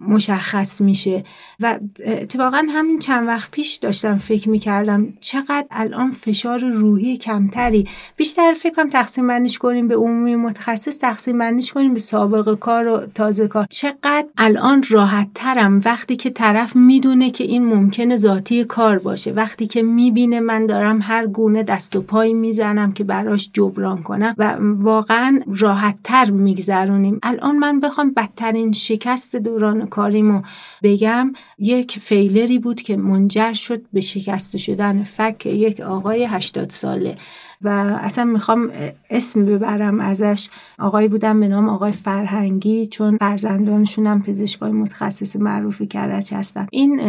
[0.00, 1.24] مشخص میشه.
[1.60, 7.88] و اتفاقا همین چند وقت پیش داشتم فکر می‌کردم چقدر الان فشار روحی کمتری.
[8.16, 13.06] بیشتر فکرم تقسیم بندیش کنیم به عمومی متخصص تقسیم بندیش کنیم به سابقه کار و
[13.14, 13.66] تازه کار.
[13.70, 19.32] چقدر الان راحت ترم وقتی که طرف می‌دونه که این ممکنه ذاتی کار باشه.
[19.32, 24.34] وقتی که می‌بینه من دارم هر گونه دست و پای می‌زنم که براش جبران کنم
[24.38, 27.18] و واقعا راحت تر میگذرونیم.
[27.22, 30.42] الان من بخوام بدترین شکست دوران کاریمو
[30.82, 37.16] بگم یک فیلری بود که منجر شد به شکست شدن فک یک آقای 80 ساله.
[37.62, 37.68] و
[38.02, 38.70] اصلا می‌خوام
[39.10, 40.48] اسم ببرم ازش.
[40.78, 46.66] آقای بودم به نام آقای فرهنگی چون فرزندانشون هم پزشکای متخصص معروف کرج هستن.
[46.70, 47.00] این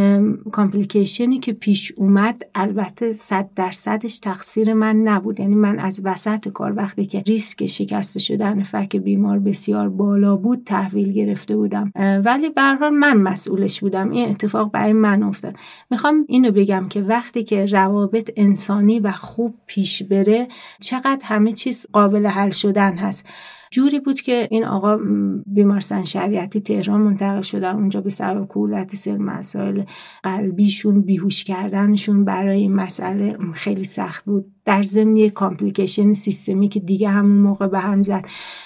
[0.51, 5.39] کامپلیکیشنی که پیش اومد البته صد درصدش تقصیر من نبود.
[5.39, 10.63] یعنی من از وسط کار وقتی که ریسک شکست شدن فک بیمار بسیار بالا بود
[10.65, 11.91] تحویل گرفته بودم.
[12.25, 14.09] ولی به من مسئولش بودم.
[14.09, 15.55] این اتفاق برای من افتاد.
[15.91, 20.36] می‌خوام اینو بگم که وقتی که روابط انسانی و خوب پیش بره
[20.81, 23.25] چقدر همه چیز قابل حل شدن هست.
[23.71, 24.99] جوری بود که این آقا
[25.45, 29.83] بیمارستان شریعتی تهران منتقل شدن اونجا به سبب کولت سل مسائل
[30.23, 34.56] قلبیشون بیهوش کردنشون برای این مسئله خیلی سخت بود.
[34.67, 38.25] در ضمن یک کامپلیکیشن سیستمی که دیگه همون موقع به هم زد.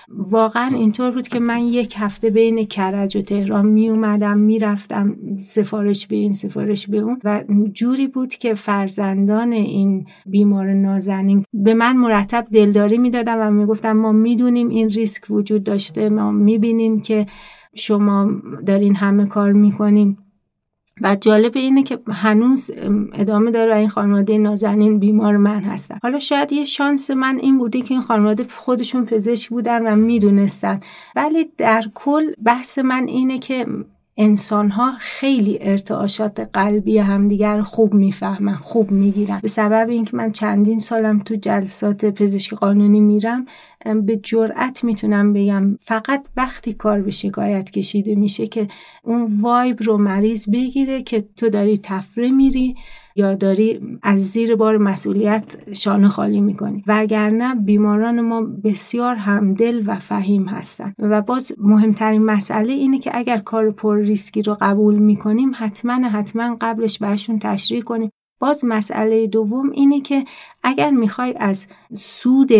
[0.10, 6.08] واقعا اینطور بود که من یک هفته بین کرج و تهران می اومدم می‌رفتم سفارش
[6.08, 7.20] به این سفارش به اون.
[7.24, 13.94] و جوری بود که فرزندان این بیمار نازنین به من مرتب دلداری می‌دادم و می‌گفتم
[13.94, 17.28] ما می‌دونیم این ریسک وجود داشته ما می‌بینیم که
[17.76, 18.30] شما
[18.66, 20.18] دارین همه کار می‌کنین
[21.02, 22.72] و جالب اینه که هنوز
[23.14, 25.98] ادامه داره این خانواده نازنین بیمار من هستن.
[26.04, 30.80] حالا شاید یه شانس من این بوده که این خانواده خودشون پزشک بودن و می‌دونستن.
[31.16, 33.66] ولی در کل بحث من اینه که
[34.24, 39.40] انسان ها خیلی ارتعاشات قلبی همدیگر خوب می‌فهمن خوب می‌گیرن.
[39.42, 43.46] به سبب اینکه من چندین سالم تو جلسات پزشک قانونی میرم
[44.06, 48.68] به جرأت می‌تونم بگم فقط وقتی کار به شکایت کشیده میشه که
[49.04, 52.76] اون وایب رو مریض بگیره که تو داری تفره میری
[53.16, 56.84] یا داری از زیر بار مسئولیت شانه خالی می‌کنی.
[56.88, 60.94] وگرنه بیماران ما بسیار همدل و فهیم هستن.
[61.00, 66.58] و باز مهمترین مسئله اینه که اگر کار پر ریسکی رو قبول می‌کنیم حتما حتما
[66.62, 68.12] قبلش بهشون تشریح کنیم.
[68.40, 70.26] باز مسئله دوم اینه که
[70.64, 72.52] اگر می‌خوای از سود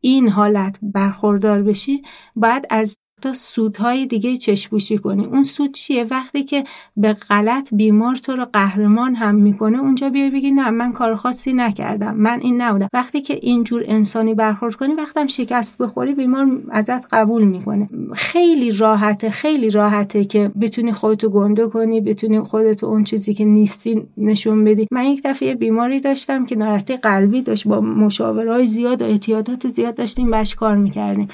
[0.00, 2.02] این حالت برخوردار بشی
[2.36, 5.24] باید از تا سودهای دیگه چشپوشی کنی.
[5.24, 6.64] اون سود چیه؟ وقتی که
[6.96, 11.52] به غلط بیمار تو رو قهرمان هم می‌کنه اونجا بیای بگی نه من کار خاصی
[11.52, 12.14] نکردم.
[12.14, 12.88] من این نبودم.
[12.92, 17.88] وقتی که اینجور انسانی برخورد کنی وقتم شکست بخوری بیمار ازت قبول می‌کنه.
[18.14, 24.02] خیلی راحته خیلی راحته که بتونی خودتو گنده کنی بتونی خودتو اون چیزی که نیستی
[24.16, 24.86] نشون بدی.
[24.92, 29.94] من یک دفعه بیماری داشتم که ناراحتی قلبی داشت با مشاورهای زیاد و احتیاطات زیاد
[29.94, 31.28] داشتیم بهش کار می‌کردیم.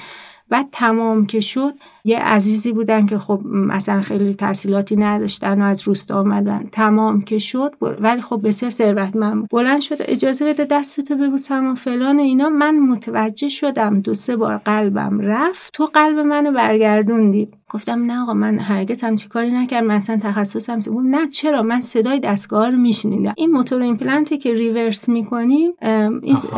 [0.49, 1.73] بعد تمام که شد
[2.05, 7.39] یه عزیزی بودن که خب مثلا خیلی تحصیلاتی نداشتن و از روستا آمدن تمام که
[7.39, 12.49] شد ولی خب بسیار ثروتمند بلند شد اجازه بده دستتو ببوسم و فلان اینا.
[12.49, 15.73] من متوجه شدم دو سه بار قلبم رفت.
[15.73, 17.47] تو قلب منو برگردوندی.
[17.69, 19.87] گفتم نه آقا من هرگز همچی کاری نکردم.
[19.87, 23.33] من اصلا تخصصم نه چرا؟ من صدای دستگاه رو میشنیدم.
[23.37, 25.71] این موتور ایمپلنتی که reverse می‌کنیم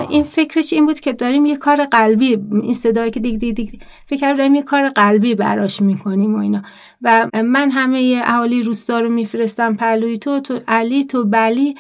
[0.10, 3.70] این فکرش این بود که داریم یه کار قلبی این صدایی که دیگ دیگ دیگ
[4.06, 6.62] فکر داریم یه کار قلبی براش می‌کنیم و اینا.
[7.02, 11.76] و من همه اهالی روستا رو میفرستم پلوی تو تو علی تو بلی.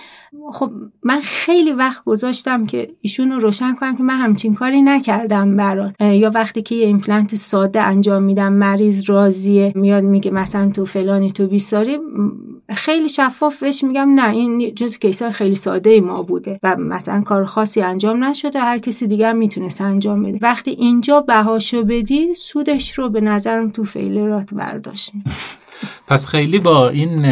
[0.53, 0.71] خب
[1.03, 6.01] من خیلی وقت گذاشتم که ایشون رو روشن کنم که من همچین کاری نکردم برات.
[6.01, 11.31] یا وقتی که یه ایمپلنت ساده انجام میدم مریض راضیه میاد میگه مثلا تو فلانی
[11.31, 11.97] تو بیساری
[12.73, 17.21] خیلی شفاف بهش میگم نه این جز case ای خیلی ساده ما بوده و مثلا
[17.21, 20.39] کار خاصی انجام نشده هر کسی دیگر می‌تونست انجام بده.
[20.41, 25.11] وقتی اینجا بهاشو بدی سودش رو به نظرم تو failure ات برداشت
[26.07, 27.25] پس خیلی با این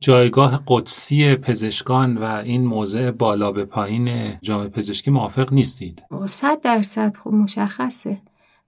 [0.00, 6.02] جایگاه قدسی پزشکان و این موضع بالا به پایین جامعه پزشکی موافق نیستید.
[6.26, 8.18] صد درصد خب مشخصه.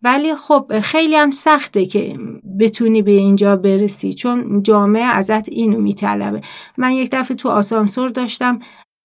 [0.02, 2.18] ولی خب خیلی هم سخته که
[2.60, 6.40] بتونی به اینجا برسی چون جامعه ازت اینو میطلبه.
[6.76, 8.58] من یک دفعه تو آسانسور داشتم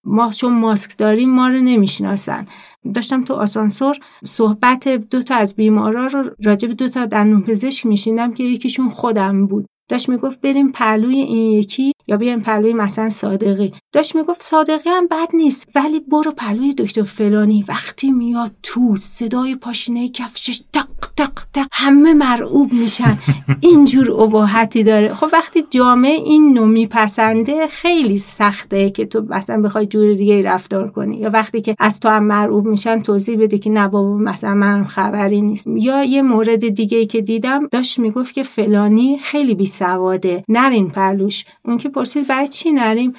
[0.05, 2.47] ما چون ماسک داریم ما رو نمی‌شناسن.
[2.95, 8.33] داشتم تو آسانسور صحبت دو تا از بیمارا رو راجب دو تا دندون پزشک میشیندم
[8.33, 9.65] که یکیشون خودم بود.
[9.89, 13.73] داشت می‌گفت بریم پهلوی این یکی یا بیایم پهلوی مثلا صادقی.
[13.91, 17.65] داشت می‌گفت صادقی هم بد نیست ولی برو پهلوی دکتر فلانی.
[17.67, 20.87] وقتی میاد تو صدای پاشنه کفشش تق
[21.17, 23.17] تق تق همه مرعوب میشن.
[23.61, 25.13] اینجور اباحتی داره.
[25.13, 30.91] خب وقتی جامعه این نوع میپسنده خیلی سخته که تو مثلا بخوای جور دیگه رفتار
[30.91, 31.17] کنی.
[31.17, 34.83] یا وقتی که از تو هم مرعوب میشن توضیح بده که نه بابا مثلا من
[34.85, 35.67] خبری نیست.
[35.67, 41.45] یا یه مورد دیگه که دیدم داشت می‌گفت که فلانی خیلی بی سواده نرین پلوش.
[41.65, 43.15] اون که پرسید برای چی نریم؟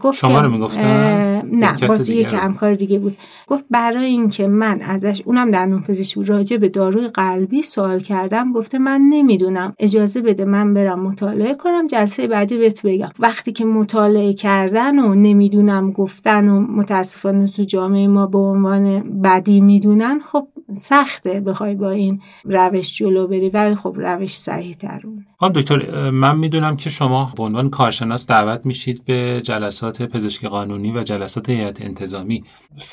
[0.00, 3.16] گفت شما رو می‌گفتن نه باز یک همکار دیگه بود.
[3.46, 8.78] گفت برای اینکه من ازش اونم در پزشکی راجع به داروی قلبی سوال کردم گفته
[8.78, 9.74] من نمی‌دونم.
[9.78, 13.10] اجازه بده من برم مطالعه کنم جلسه بعدی بهت بگم.
[13.18, 19.60] وقتی که مطالعه کردن و نمی‌دونم گفتن و متاسفانه تو جامعه ما به عنوان بدی
[19.60, 25.52] می‌دونن خب سخته بخوای با این روش جلو بری ولی خب روش صحیح ترونه خانم
[25.52, 31.02] دکتر من می‌دونم که شما به عنوان کارشناس دعوت میشید به جلسات پزشکی قانونی و
[31.02, 32.44] جلسات هیئت انتظامی.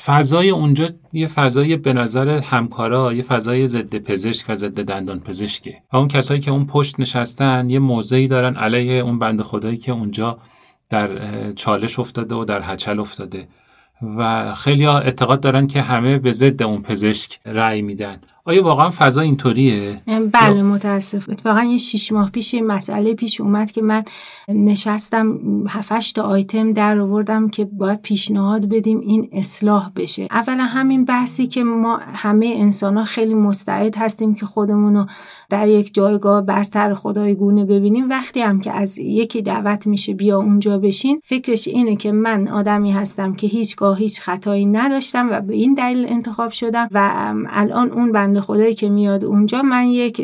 [0.04, 5.82] فضای اونجا یه فضای به نظر همکارا یه فضای ضد پزشک و ضد دندان پزشکه.
[5.92, 9.92] و اون کسایی که اون پشت نشستن یه موضعی دارن علیه اون بند خدایی که
[9.92, 10.38] اونجا
[10.90, 13.48] در چالش افتاده و در هچل افتاده.
[14.16, 18.20] و خیلی ها اعتقاد دارن که همه به ضد اون پزشک رأی میدن.
[18.46, 23.82] آیا واقعا فضا اینطوریه؟ بله متاسف اتفاقا یه شیش ماه پیش مسئله پیش اومد که
[23.82, 24.04] من
[24.48, 25.38] نشستم
[25.68, 31.46] هفتش تا آیتم در آوردم که باید پیشنهاد بدیم این اصلاح بشه اولا همین بحثی
[31.46, 35.06] که ما همه انسان ها خیلی مستعد هستیم که خودمونو
[35.54, 38.10] در یک جایگاه برتر خدای گونه ببینیم.
[38.10, 42.92] وقتی هم که از یکی دعوت میشه بیا اونجا بشین فکرش اینه که من آدمی
[42.92, 47.10] هستم که هیچگاه هیچ خطایی نداشتم و به این دلیل انتخاب شدم و
[47.50, 50.20] الان اون بنده خدایی که میاد اونجا من یک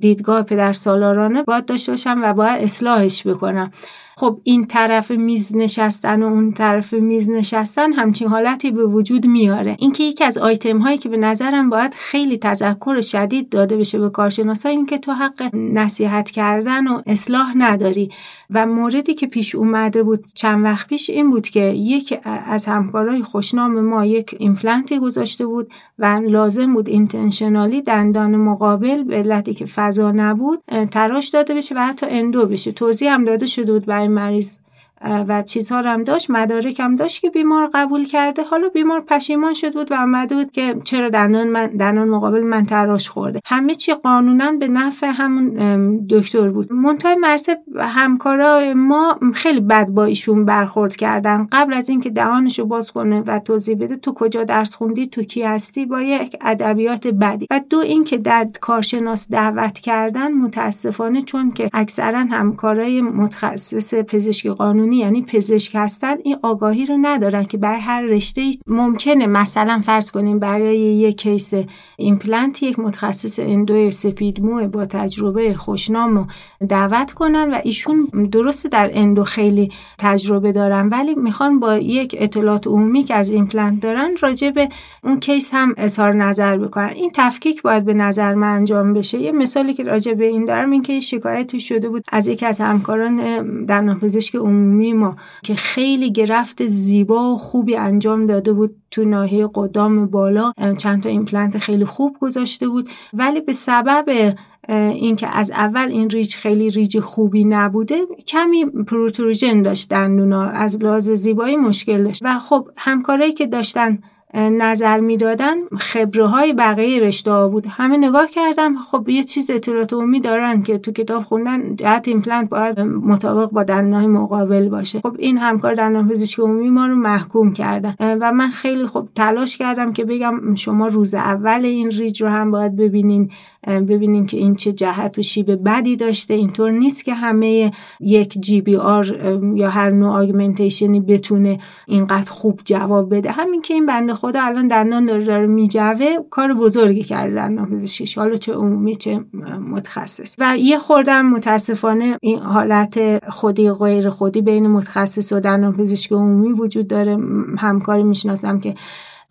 [0.00, 3.70] دیدگاه پدر سالارانه باید داشته باشم و باید اصلاحش بکنم.
[4.16, 9.76] خب این طرف میز نشستن و اون طرف میز نشستن همچین حالتی به وجود میاره.
[9.78, 14.10] اینکه یکی از آیتم هایی که به نظرم باید خیلی تذکر شدید داده بشه به
[14.10, 18.10] کارشناسا این که تو حق نصیحت کردن و اصلاح نداری.
[18.54, 23.22] و موردی که پیش اومده بود چند وقت پیش این بود که یک از همکارای
[23.22, 29.66] خوشنام ما یک ایمپلنتی گذاشته بود و لازم بود اینتنشنالی دندان مقابل به علتی که
[29.66, 32.72] فضا نبود تراش داده بشه و حتی اندو بشه.
[32.72, 34.58] توضیح هم داده شده بود برای مریض.
[35.04, 38.42] و چیزها رو هم داشت مدارک هم داشت که بیمار قبول کرده.
[38.42, 42.66] حالا بیمار پشیمان شد بود و آمده بود که چرا دندان من دندان مقابل من
[42.66, 43.40] تراش خورده.
[43.44, 46.72] همه چی قانونا به نفع همون دکتر بود.
[46.72, 51.46] منتهای مرتب همکارای ما خیلی بد با ایشون برخورد کردن.
[51.52, 55.42] قبل از اینکه دهانشو باز کنه و توضیح بده تو کجا درس خوندی؟ تو کی
[55.42, 57.46] هستی؟ با یک ادبیات بدی.
[57.50, 64.93] و دو اینکه در کارشناس دعوت کردن متاسفانه چون که اکثرا همکارای متخصص پزشکی قانونی
[64.96, 69.26] یعنی پزشک هستن این آگاهی رو ندارن که برای هر رشته ممکنه.
[69.26, 71.54] مثلا فرض کنیم برای یک case
[71.96, 76.26] ایمپلنت یک متخصص endo ی سپید مو با تجربه خوشنام رو
[76.68, 80.88] دعوت کنن و ایشون درسته در endo خیلی تجربه دارن.
[80.88, 84.68] ولی می‌خوان با یک اطلاعات عمومی که از ایمپلنت دارن راجع به
[85.04, 86.88] اون case هم اظهار نظر بکنن.
[86.94, 89.18] این تفکیک باید به نظر من انجام بشه.
[89.18, 92.60] یه مثالی که راجع به این دارم این که شکایتی شده بود از یکی از
[92.60, 93.16] همکاران
[93.64, 99.50] در پزشک عمومی ما که خیلی graft زیبا و خوبی انجام داده بود تو ناحیه
[99.54, 100.52] قدام بالا.
[100.78, 102.90] چند تا ایمپلنت خیلی خوب گذاشته بود.
[103.12, 104.34] ولی به سبب
[104.68, 111.10] اینکه از اول این ریج خیلی ریج خوبی نبوده کمی protrusion داشت دندونا از لحاظ
[111.10, 112.22] زیبایی مشکل داشت.
[112.24, 113.98] و خب همکارایی که داشتن
[114.34, 117.66] نظر می‌دادن خبره های بقیه رشته بود.
[117.68, 122.48] همه نگاه کردم خب یه چیز اطلاعات عمومی دارن که تو کتاب خوندن جهت ایمپلنت
[122.48, 125.00] باید مطابق با دندانهای مقابل باشه.
[125.00, 127.94] خب این همکار دندان پزشکی عمومی ما رو محکوم کردن.
[128.00, 132.50] و من خیلی خب تلاش کردم که بگم شما روز اول این ریج رو هم
[132.50, 133.30] باید ببینین.
[133.66, 136.34] ببینین که این چه جهت و شیب بدی داشته.
[136.34, 139.06] اینطور نیست که همه یک جی بی آر
[139.54, 143.30] یا هر نوع آگمنتیشنی بتونه اینقدر خوب جواب بده.
[143.30, 146.16] همین که این بنده خدا الان دندان داره داره میجوه.
[146.30, 149.24] کار بزرگی کرده دندان پزشکیش حالا چه عمومی چه
[149.70, 150.36] متخصص.
[150.38, 156.52] و یه خوردم متاسفانه این حالت خودی غیر خودی بین متخصص و دندان پزشک عمومی
[156.52, 157.18] وجود داره.
[157.58, 158.74] همکاری می‌شناسم که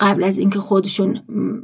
[0.04, 1.20] قبل از اینکه خودشون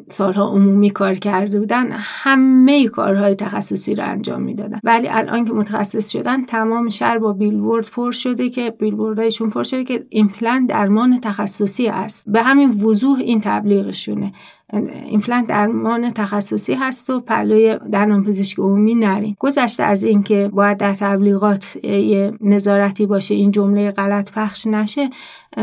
[0.09, 4.79] سالها عمومی کار کرده بودن همه کارهای تخصصی رو انجام می‌دادن.
[4.83, 9.83] ولی الان که متخصص شدن تمام شهر با بیلبورد پر شده که بیلبوردهایشون پر شده
[9.83, 14.33] که ایمپلنت درمان تخصصی است به همین وضوح این تبلیغشونه.
[14.73, 19.35] ایمپلنت درمان تخصصی هست و پلوی درمان پزشک عمومی نرین.
[19.39, 25.09] گذشته از اینکه باید در تبلیغات یه نظارتی باشه این جمله غلط پخش نشه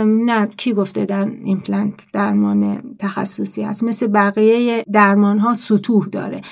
[0.05, 6.43] نه کی گفته در ایمپلنت درمان تخصصی هست؟ مثل بقیه درمان ها سطوح داره.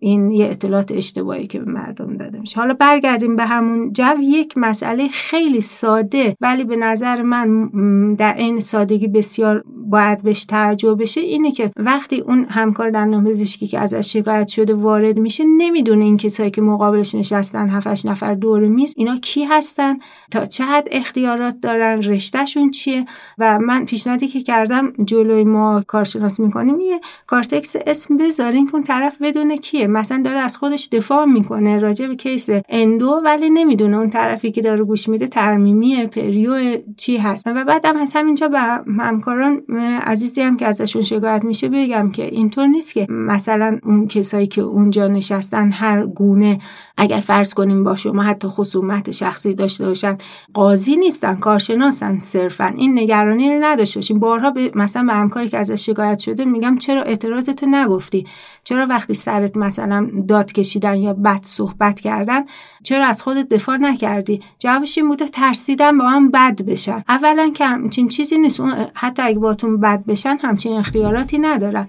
[0.00, 2.60] این یه اطلاعات اشتباهی که به مردم داده میشه.
[2.60, 4.04] حالا برگردیم به همون جو.
[4.20, 10.94] یک مسئله خیلی ساده ولی به نظر من در این سادگی بسیار باید بهش توجه
[10.94, 16.04] بشه اینه که وقتی اون همکار دندان پزشکی که ازش شکایت شده وارد میشه نمی‌دونه
[16.04, 19.98] این کسایی که مقابلش نشستن 7 نفر دور میز اینا کی هستن
[20.30, 23.06] تا چه حد اختیارات دارن رشتهشون چیه.
[23.38, 28.84] و من پیشنهادی که کردم جلوی ما کارشناس می‌کنیم یه کارتکس اسم بذارین که اون
[28.84, 29.86] طرف بدونه کیه.
[29.86, 31.78] مثلا داره از خودش دفاع می‌کنه.
[31.78, 37.16] راجع به case endo ولی نمی‌دونه اون طرفی که داره گوش میده ترمیمی perio چی
[37.16, 37.46] هست.
[37.46, 38.58] و بعدم از همینجا به
[38.98, 39.62] همکاران
[40.02, 44.62] عزیزی هم که ازشون شکایت میشه بگم که اینطور نیست که مثلا اون کسایی که
[44.62, 46.58] اونجا نشستن هر گونه
[46.96, 50.18] اگر فرض کنیم با شما حتی خصومت شخصی داشته باشن
[50.54, 52.66] قاضی نیستن کارشناسن صرفا.
[52.76, 56.78] این نگرانی رو نداشته باشیم بارها به مثلا به همکاری که ازش شکایت شده میگم
[56.78, 58.26] چرا اعتراضتو نگفتی؟
[58.64, 62.44] چرا وقتی سرت مثلا داد کشیدن یا بد صحبت کردن
[62.84, 67.02] چرا از خودت دفاع نکردی؟ جوابش این بوده ترسیدن با هم بد بشن.
[67.08, 68.60] اولا که همچین چیزی نیست.
[68.94, 71.88] حتی اگه باتون بد بشن همچین اختیاراتی ندارن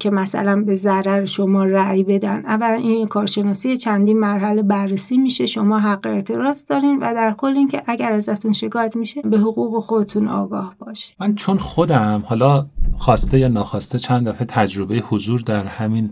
[0.00, 2.46] که مثلا به ضرر شما رأی بدن.
[2.46, 5.46] اول این کارشناسی چندین مرحله بررسی میشه.
[5.46, 10.28] شما حق اعتراض دارین و در کل اینکه اگر ازتون شکایت میشه به حقوق خودتون
[10.28, 11.14] آگاه باشین.
[11.20, 12.66] من چون خودم حالا
[12.96, 16.10] خواسته یا ناخواسته چند دفعه تجربه حضور در همین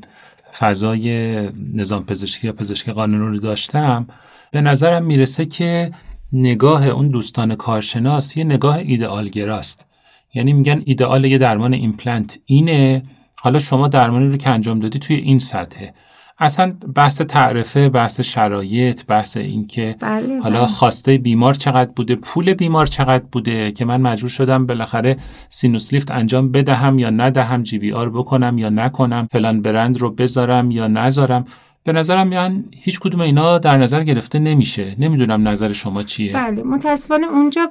[0.58, 4.06] فضای نظام پزشکی یا پزشکی قانونی رو داشتم
[4.52, 5.92] به نظرم می‌رسه که
[6.32, 9.86] نگاه اون دوستان کارشناس یه نگاه ایدئالگراست.
[10.34, 13.02] یعنی میگن ایدئال یه درمان ایمپلنت اینه.
[13.40, 15.94] حالا شما درمانی رو که انجام دادی توی این سطحه
[16.38, 20.66] اصلا بحث تعرفه بحث شرایط بحث اینکه بله حالا بله.
[20.66, 25.16] خواسته بیمار چقدر بوده پول بیمار چقدر بوده که من مجبور شدم بالاخره
[25.48, 30.86] sinus lift انجام بدهم یا ندهم GBR بکنم یا نکنم فلان برند رو بذارم یا
[30.86, 31.44] نذارم
[31.84, 34.96] به نظرم یعنی هیچ کدوم اینا در نظر گرفته نمیشه.
[34.98, 36.32] نمی‌دونم نظر شما چیه.
[36.32, 37.70] بله متاسفانه اونجا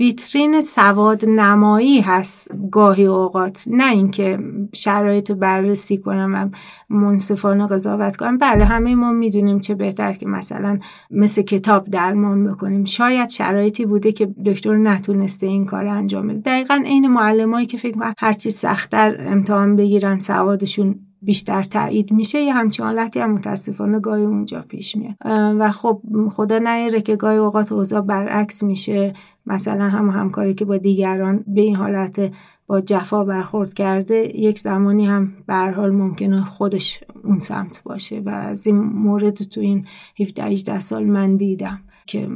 [0.00, 3.64] ویترین سواد نمایی هست گاهی اوقات.
[3.70, 4.38] نه اینکه
[4.72, 6.56] شرایط بررسی کنم و
[6.94, 8.38] منصفانه قضاوت کنم.
[8.38, 10.78] بله همه ما می‌دونیم چه بهتر که مثلا
[11.10, 12.84] مثل کتاب درمان بکنیم.
[12.84, 16.38] شاید شرایطی بوده که دکتر نتونسته این کار انجام بده.
[16.38, 22.54] دقیقا عین معلمایی که فکر کنم هرچی سختتر امتحان بگیرن سوادشون بیشتر تایید میشه یه
[22.54, 25.14] همچین حالتی هم متاسفانه گاهی اونجا پیش میاد.
[25.60, 29.14] و خب خدا نیاره که گاهی اوقات اوضاع برعکس میشه.
[29.46, 32.32] مثلا هم همکاری که با دیگران به این حالت
[32.66, 38.20] با جفا برخورد کرده یک زمانی هم به حال ممکنه خودش اون سمت باشه.
[38.20, 39.86] و از این مورد تو این
[40.20, 41.80] 17 18 سال من دیدم.
[42.06, 42.28] که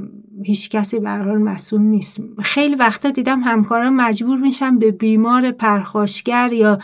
[0.44, 2.20] هیچ کسی به حال مسئول نیست.
[2.42, 6.78] خیلی وقتا دیدم همکاران مجبور میشن به بیمار پرخاشگر یا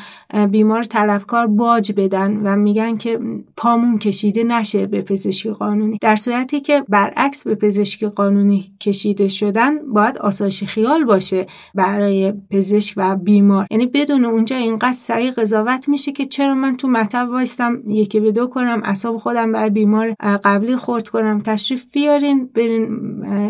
[0.51, 3.20] بیمار طلبکار باج بدن و میگن که
[3.57, 5.99] پامون کشیده نشه به پزشکی قانونی.
[6.01, 12.95] در صورتی که برعکس به پزشکی قانونی کشیده شدن باید آسایش خیال باشه برای پزشک
[12.97, 13.66] و بیمار.
[13.70, 18.32] یعنی بدون اونجا اینقدر سریع قضاوت میشه که چرا من تو مطب وایستم یکی به
[18.32, 20.14] دو کنم اصاب خودم برای بیمار
[20.45, 22.76] قبلی خورد کنم تشریف بیارین برین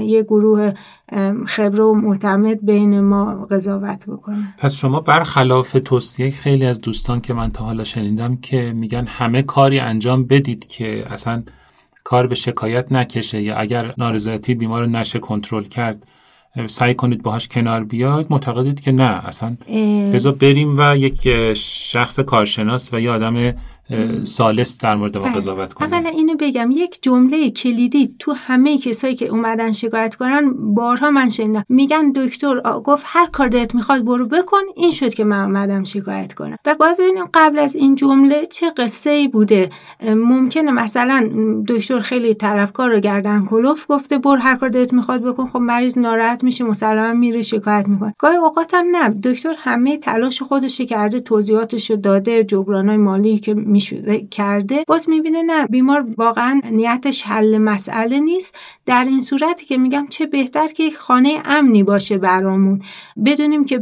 [0.03, 0.73] یه گروه
[1.47, 4.55] خبره و معتمد بین ما قضاوت بکنه.
[4.59, 9.43] پس شما برخلاف توصیه خیلی از دوستان که من تا حالا شنیدم که میگن همه
[9.43, 11.43] کاری انجام بدید که اصلا
[12.05, 16.07] کار به شکایت نکشه یا اگر نارضایتی بیمار رو نشه کنترل کرد
[16.67, 19.57] سعی کنید باهاش کنار بیاید معتقدید که نه اصلا
[20.13, 23.55] بذار بریم و یک شخص کارشناس و یه آدم
[24.25, 25.35] سالس در مورد ما بله.
[25.35, 30.75] قضاوت کنیم اولا اینو بگم یک جمله کلیدی تو همه کسایی که اومدن شکایت کنن
[30.75, 31.65] بارها من شنیدم.
[31.69, 34.63] میگن دکتر گفت هر کار دلت می‌خواد برو بکن.
[34.77, 36.57] این شد که من اومدم شکایت کنم.
[36.67, 39.71] و باید ببینیم قبل از این جمله چه قصه ای بوده
[40.03, 41.31] ممکنه مثلا
[41.69, 45.47] دکتر خیلی طرفکار رو گردن کلوف گفته برو هر کار دلت می‌خواد بکن.
[45.47, 48.15] خب مریض ناراحت میشه مسلما میره شکایت می‌کنه.
[48.19, 49.09] گاهی اوقات هم نه.
[49.09, 55.43] دکتر همه تلاش خودش کرده توضیحاتش رو داده جبرانای مالی که می‌شده کرده باز می‌بینه
[55.43, 58.59] نه بیمار واقعا نیتش حل مسئله نیست.
[58.87, 62.83] در این صورتی که میگم چه بهتر که خانه امنی باشه برامون.
[63.25, 63.81] بدونیم که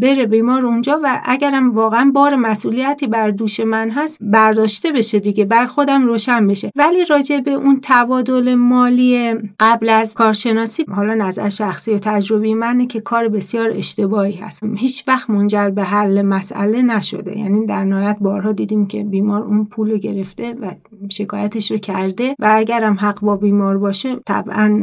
[0.00, 5.44] بره بیمار اونجا و اگرم واقعا بار مسئولیتی بر دوش من هست برداشته بشه دیگه
[5.44, 6.72] بر خودم روشن بشه.
[6.76, 12.86] ولی راجع به اون تبادل مالی قبل از کارشناسی حالا نظر شخصی و تجربی منه
[12.86, 14.62] که کار بسیار اشتباهی هست.
[14.76, 17.38] هیچ وقت منجر به حل مسئله نشده.
[17.38, 20.74] یعنی در نهایت بارها دیدیم که بیمار اون پول گرفته و
[21.10, 24.80] شکایتش رو کرده و اگرم حق با بیمار باشه طبعا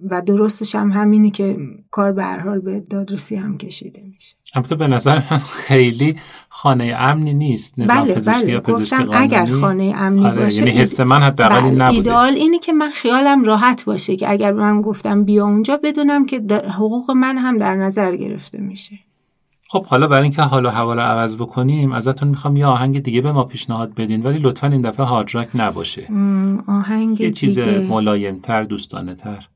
[0.00, 1.56] و درستش هم همینی که
[1.90, 4.36] کار به حال به دادرسی هم کشیده میشه.
[4.56, 6.16] البته به نظر من خیلی
[6.48, 8.52] خانه امنی نیست نظام بله پزشکی بله.
[8.52, 10.40] یا پزشکی قانونی اگر خانه امنی آره.
[10.40, 11.70] باشه یعنی حس من حداقل بله.
[11.70, 16.26] نبوده ایدئال اینه که من خیالم راحت باشه که اگر من گفتم بیا اونجا بدونم
[16.26, 16.42] که
[16.76, 18.98] حقوق من هم در نظر گرفته میشه
[19.68, 23.32] خب حالا برای اینکه حالا هوا رو عوض بکنیم ازتون می‌خوام یه آهنگ دیگه به
[23.32, 26.08] ما پیشنهاد بدین ولی لطفا این دفعه هارد راک نباشه
[26.68, 29.48] آهنگ یه چیز دیگه ملایم تر دوستانه تر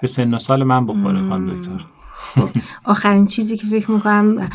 [0.00, 1.84] به سن و سال من بخوره خانم دکتر
[2.22, 2.48] خب،
[2.84, 4.50] آخرین چیزی که فکر می‌کنم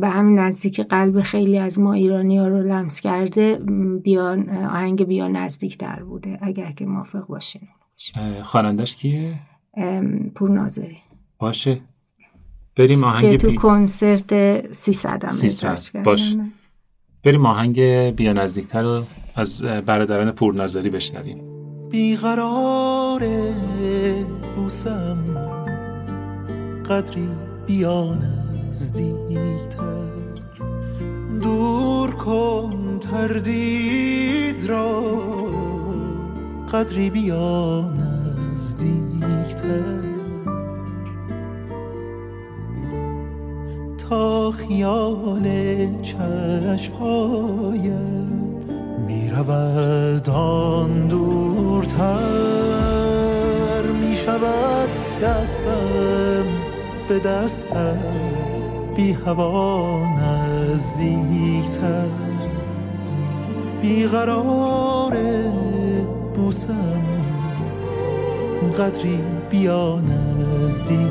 [0.00, 3.58] به همین نزدیک قلب خیلی از ما ایرانی ها رو لمس کرده
[4.04, 7.62] بیان آهنگ بیا نزدیک در بوده اگر که موافق باشین
[8.44, 9.34] خوانندش کیه
[10.34, 10.96] پور ناظری
[11.38, 11.80] باشه
[12.76, 13.56] بریم آهنگ که تو بی...
[13.56, 15.66] کنسرت 300 هم 300.
[15.66, 16.04] اجراش کردن.
[16.04, 16.36] باش.
[17.24, 17.80] بریم آهنگ
[18.16, 19.04] بیا نزدیکتر رو
[19.36, 21.40] از برادران پورناظری بشنویم
[21.90, 23.22] بیقرار
[24.56, 25.57] بوسم
[26.88, 27.28] قدری
[27.66, 29.82] بیا نزدیکتر
[31.42, 35.02] دور کن تردید را.
[36.72, 37.92] قدری بیا
[38.52, 40.00] نزدیکتر
[44.08, 45.48] تا خیال
[46.02, 47.92] چشمهایت
[49.06, 52.22] می رود آن دورتر
[54.00, 54.88] می شود
[55.22, 56.57] دستم.
[57.08, 57.98] به دستم
[58.96, 62.06] بی هوا نزدیکتر.
[63.82, 65.16] بیقرار
[66.34, 67.02] بوسم
[68.78, 71.08] قدری بیا نزدیکتر.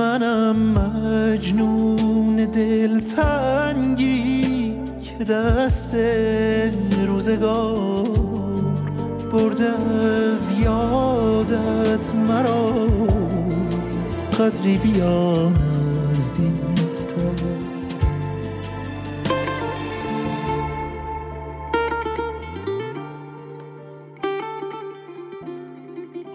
[0.00, 4.10] منم مجنون دلتنگی
[5.02, 5.94] که دست
[7.06, 8.06] روزگار
[9.32, 12.72] برده از یادت مرا.
[14.38, 15.52] قدری بیا
[16.16, 16.69] نزدیکتر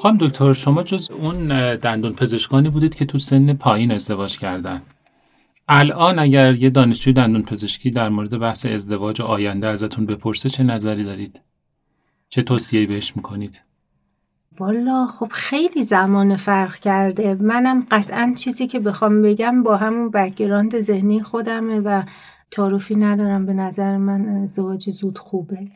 [0.06, 4.82] خانم دکتر شما جز اون دندون پزشکانی بودید که تو سن پایین ازدواج کردن
[5.68, 11.04] الان اگر یه دانشجوی دندون پزشکی در مورد بحث ازدواج آینده ازتون بپرسه چه نظری
[11.04, 11.40] دارید؟
[12.30, 13.62] چه توصیه‌ای بهش می‌کنید؟
[14.60, 20.80] والا خب خیلی زمان فرق کرده منم قطعا چیزی که بخوام بگم با همون بکگراند
[20.80, 22.04] ذهنی خودمه و
[22.52, 25.68] تعارفی ندارم به نظر من ازدواج زود خوبه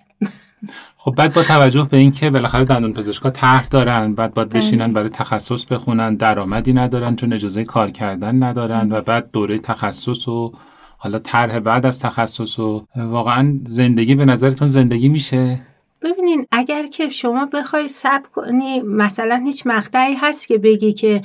[0.98, 5.10] خب بعد با توجه به اینکه بالاخره دندون پزشکا طرح دارن بعد باید بشینن برای
[5.10, 10.54] تخصص بخونن درآمدی ندارن چون اجازه کار کردن ندارن و بعد دوره تخصص و
[10.98, 15.62] حالا طرح بعد از تخصص و واقعا زندگی به نظرتون زندگی میشه؟
[16.02, 21.22] ببینین اگر که شما بخوای سب کنی مثلا هیچ مقطعی هست که بگی که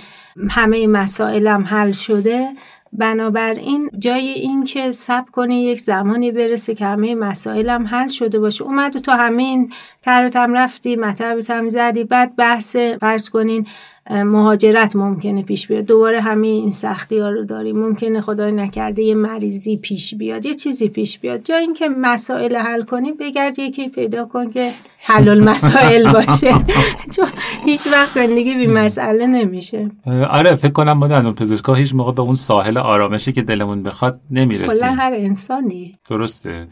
[0.50, 2.48] همه مسائلم حل شده
[2.94, 8.64] بنابراین جای این که سب کنی یک زمانی برسه که همه مسائلم حل شده باشه.
[8.64, 9.72] اومد تو همه این
[10.02, 13.66] تر تم رفتی مطلب تم زدی بعد بحث فرض کنین
[14.10, 15.84] مهاجرت ممکنه پیش بیاد.
[15.84, 20.54] دوباره همه این سختی ها رو داریم ممکنه خدای نکرده یه مریضی پیش بیاد یه
[20.54, 21.42] چیزی پیش بیاد.
[21.42, 26.54] جا اینکه مسائل حل کنی بگرد یکی پیدا کن که حل مسائل باشه.
[27.16, 27.28] چون
[27.64, 29.90] هیچ وقت زندگی بی مسئله نمیشه.
[30.30, 34.20] آره فکر کنم ما در پزشکا هیچ موقع به اون ساحل آرامشی که دلمون بخواد
[34.30, 34.80] نمی‌رسیم.
[34.80, 36.66] کلا هر انسانی درسته.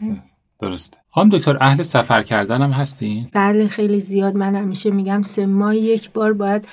[0.69, 0.97] درسته.
[1.09, 4.35] خانم دکتر اهل سفر کردن هم هستین؟ بله خیلی زیاد.
[4.35, 6.67] من همیشه میگم سه ماه یک بار باید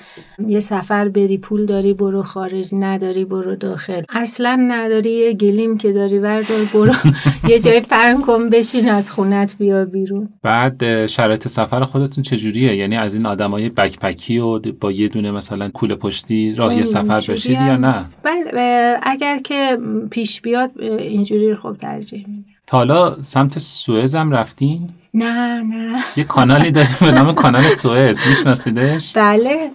[0.49, 1.39] یه سفر بری.
[1.39, 2.23] پول داری برو.
[2.23, 4.03] خارج نداری برو داخل.
[4.09, 5.11] اصلا نداری.
[5.11, 6.93] یه گلیم که داری بردار برو.
[7.51, 10.29] یه جای پرن کن بشین از خونت بیا بیرون.
[10.43, 15.69] بعد شرایط سفر خودتون چجوریه؟ یعنی از این آدمای بکپکی و با یه دونه مثلا
[15.69, 19.79] کوله پشتی راهی سفر بشید یا نه؟ بله اگر که
[20.11, 22.60] پیش بیاد اینجوری رو خوب ترجیح میدم.
[22.71, 28.21] تا حالا سمت سوئز هم رفتین؟ نه نه یه کانالی داریم به نام کانال سوئز
[28.29, 29.71] میشناسیدش؟ بله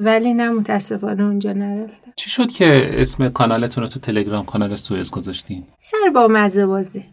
[0.00, 5.10] ولی نه متاسفانه اونجا نرفتم چی شد که اسم کانالتون رو تو تلگرام کانال سوئز
[5.10, 7.02] گذاشتین؟ سر با مزه بازی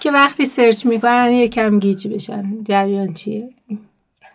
[0.00, 3.48] که وقتی سرچ می‌کنن یکم گیج بشن جریان چیه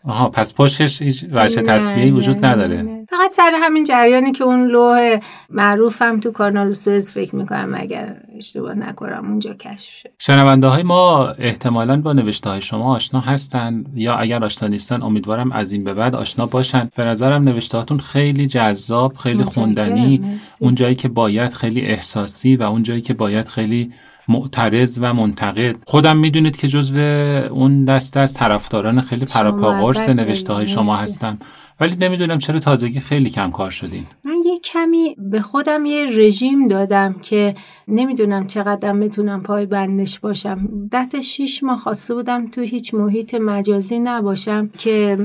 [0.05, 3.05] آها پس پشتش هیچ وجه تصویری وجود نداره.
[3.09, 8.75] فقط سر همین جریانی که اون لوح معروفم تو کانال سوئز فکر می‌کنم اگر اشتباه
[8.75, 14.15] نکنم اونجا کشف شد شنونده های ما احتمالا با نوشته های شما آشنا هستن یا
[14.15, 16.89] اگر آشنا نیستن امیدوارم از این به بعد آشنا باشن.
[16.95, 20.39] به نظرم نوشته هاتون خیلی جذاب خیلی خوندنی.
[20.59, 23.93] اون جایی که باید خیلی احساسی و اون جایی که باید خیلی
[24.27, 25.75] معترض و منتقد.
[25.87, 26.97] خودم می‌دونید که جزو
[27.51, 31.39] اون دسته از طرفداران خیلی پراپاگورس نوشته های شما هستم
[31.79, 34.05] ولی نمی‌دونم چرا تازگی خیلی کم کار شدین.
[34.23, 37.55] من یه کمی به خودم یه رژیم دادم که
[37.87, 40.69] نمی‌دونم چقدر بتونم پای بندش باشم.
[40.91, 45.17] ده شیش ماه خواسته بودم تو هیچ محیط مجازی نباشم که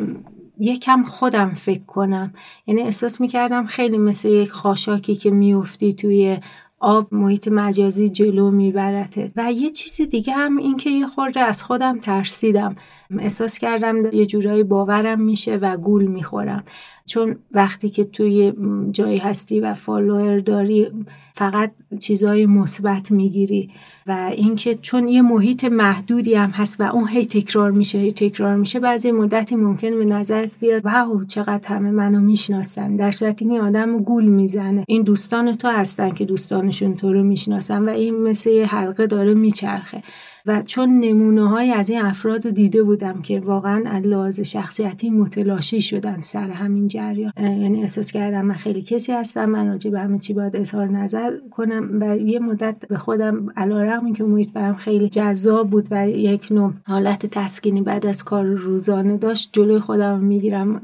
[0.61, 2.32] یکم خودم فکر کنم.
[2.66, 6.36] یعنی احساس می‌کردم خیلی مثل یک خاشاکی که میفتی توی
[6.81, 11.62] آب محیط مجازی جلو میبرته و یه چیز دیگه هم این که یه خورده از
[11.62, 12.76] خودم ترسیدم.
[13.19, 16.65] احساس کردم یه جورایی باورم میشه و گول می‌خورم.
[17.07, 18.53] چون وقتی که توی
[18.91, 20.89] جایی هستی و فالوور داری
[21.35, 23.71] فقط چیزای مثبت می‌گیری.
[24.07, 28.57] و اینکه چون یه محیط محدودی هم هست و اون هی تکرار میشه هی تکرار
[28.57, 32.95] میشه بعضی مدتی ممکن به نظرت بیاد واو چقدر همه منو می‌شناسن.
[32.95, 34.85] در صورتی این آدم گول می‌زنه.
[34.89, 39.35] این دوستان تو هستن که دوستانشون تو رو می‌شناسن و این مثل یه حلقه داره
[39.35, 40.03] میچرخه.
[40.49, 46.20] و چون نمونه های از این افراد دیده بودم که واقعا لحاظ شخصیتی متلاشی شدن
[46.20, 50.34] سر همین جریان یعنی احساس کردم من خیلی کسی هستم من راجع به همه چی
[50.34, 55.70] باید اظهار نظر کنم و یه مدت به خودم علیرغم که محیط برم خیلی جذاب
[55.70, 60.80] بود و یک نوع حالت تسکینی بعد از کار روزانه داشت جلوی خودم می‌گیرم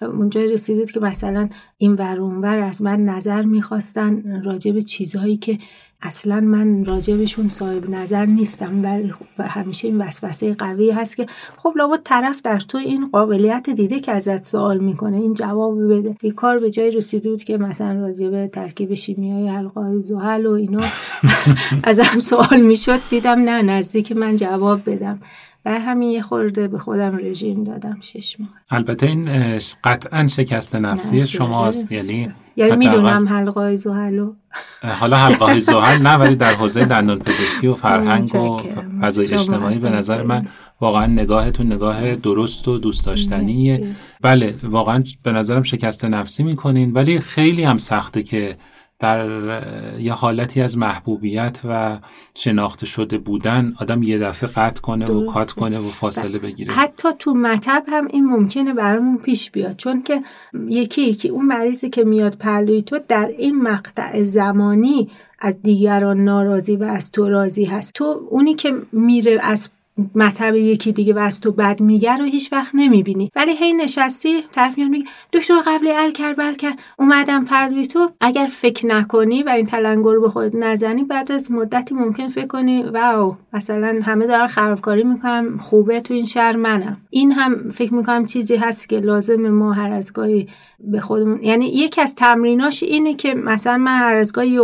[0.00, 1.48] و اونجا رسیدید که مثلا
[1.78, 5.58] این ور از من نظر می‌خواستن راجع به چیزهایی که
[6.02, 11.26] اصلا من راجبشون صاحب نظر نیستم ولی خب همیشه این وسوسه قوی هست که
[11.56, 16.16] خب لابد طرف در تو این قابلیت دیده که ازت سوال می‌کنه این جواب بده.
[16.22, 20.52] یه کار به جای رسیده بود که مثلا راجب ترکیب شیمیایی حلقه های زحل و
[20.52, 20.80] اینا
[21.84, 25.20] ازم سوال می‌شد دیدم نه نزدیک من جواب بدم.
[25.64, 28.50] بر همین یه خورده به خودم رژیم دادم شش ماه.
[28.70, 34.32] البته این قطعا شکست نفسی شماست یعنی یعنی می‌دونم حلقه های زحلو
[34.82, 38.60] حالا حلقه های زحل نه ولی در حوزه دندان پزشکی و فرهنگ و
[39.00, 40.46] فضای اجتماعی به نظر من
[40.80, 43.86] واقعا نگاهتون نگاه درست و دوست داشتنیه.
[44.20, 48.56] بله واقعا به نظرم شکست نفسی می‌کنین ولی خیلی هم سخته که
[49.00, 49.28] در
[50.00, 51.98] یه حالتی از محبوبیت و
[52.34, 56.72] شناخته شده بودن آدم یه دفعه قطع کنه و کات کنه و فاصله بگیره.
[56.72, 60.22] حتی تو مطب هم این ممکنه برامون پیش بیاد چون که
[60.68, 66.76] یکی یکی اون مریضی که میاد پهلوی تو در این مقطع زمانی از دیگران ناراضی
[66.76, 67.92] و از تو راضی هست.
[67.94, 69.68] تو اونی که میره از
[70.14, 73.30] مطب یکی دیگه و از تو بد میگه رو هیچ وقت نمی‌بینی.
[73.36, 76.78] ولی هی نشستی طرف میاد میگه دکتر قبلی ال کرد بل کرد.
[76.98, 78.10] اومدم پردوی تو.
[78.20, 82.46] اگر فکر نکنی و این تلنگر رو به خودت نزنی بعد از مدتی ممکن فکر
[82.46, 86.96] کنی واو مثلا همه دارن خرابکاری می‌کنم خوبه تو این شهر منم.
[87.10, 90.48] این هم فکر می‌کنم چیزی هست که لازم ما هر از گاهی
[90.80, 94.58] به خودمون یعنی یکی از تمریناش اینه که مثلا من هر از گاهی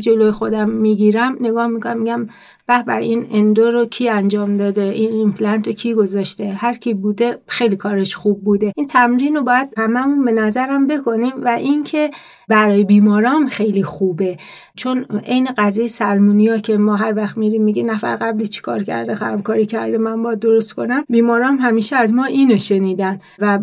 [0.00, 2.28] جلوی خودم می‌گیرم نگاه می‌کنم میگم
[2.70, 6.94] به به این endo رو کی انجام داده؟ این ایمپلنت رو کی گذاشته؟ هر کی
[6.94, 8.72] بوده خیلی کارش خوب بوده.
[8.76, 12.10] این تمرین رو باید هممون به نظرم بکنیم و اینکه
[12.50, 14.38] برای بیمارام خیلی خوبه.
[14.76, 19.66] چون عین قضیه سلمونیا که ما هر وقت میریم میگه نفر قبلی چیکار کرده خرابکاری
[19.66, 21.04] کرده من باید درست کنم.
[21.08, 23.58] بیمارام همیشه از ما اینو شنیدن و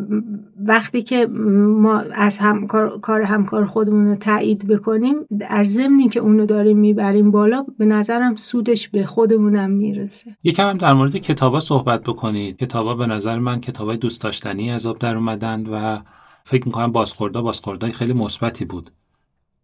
[0.66, 5.16] وقتی که ما از همکار کار همکار خودمون رو تایید بکنیم
[5.50, 10.32] از ضمنی که اونو داریم می‌بریم بالا به نظرم سودش به خودمونم می‌رسه.
[10.44, 12.58] یکم هم در مورد کتابا صحبت بکنید.
[12.58, 16.00] کتابا به نظر من کتابای دوست داشتنی آب در اومدن و
[16.48, 18.92] فکر می‌کنم بازخوردا بازخوردای خیلی مثبتی بود.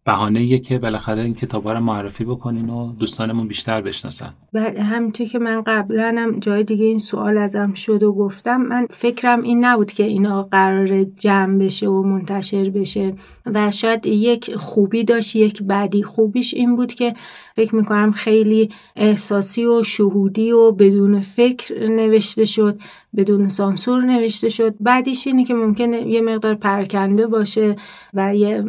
[0.04, 4.34] بهانه که بالاخره این کتابا رو معرفی بکنین و دوستانمون بیشتر بشناسن.
[4.52, 8.86] بله همینطور که من قبلا هم جای دیگه این سوال ازم شد و گفتم من
[8.90, 13.14] فکرم این نبود که اینا قرار جمع بشه و منتشر بشه
[13.46, 17.14] و شاید یک خوبی داشت یک بدی خوبیش این بود که
[17.56, 22.78] فکر می‌کنم خیلی احساسی و شهودی و بدون فکر نوشته شد
[23.16, 24.74] بدون سانسور نوشته شد.
[24.80, 27.76] بعدیش اینه که ممکنه یه مقدار پرکنده باشه
[28.14, 28.64] و یه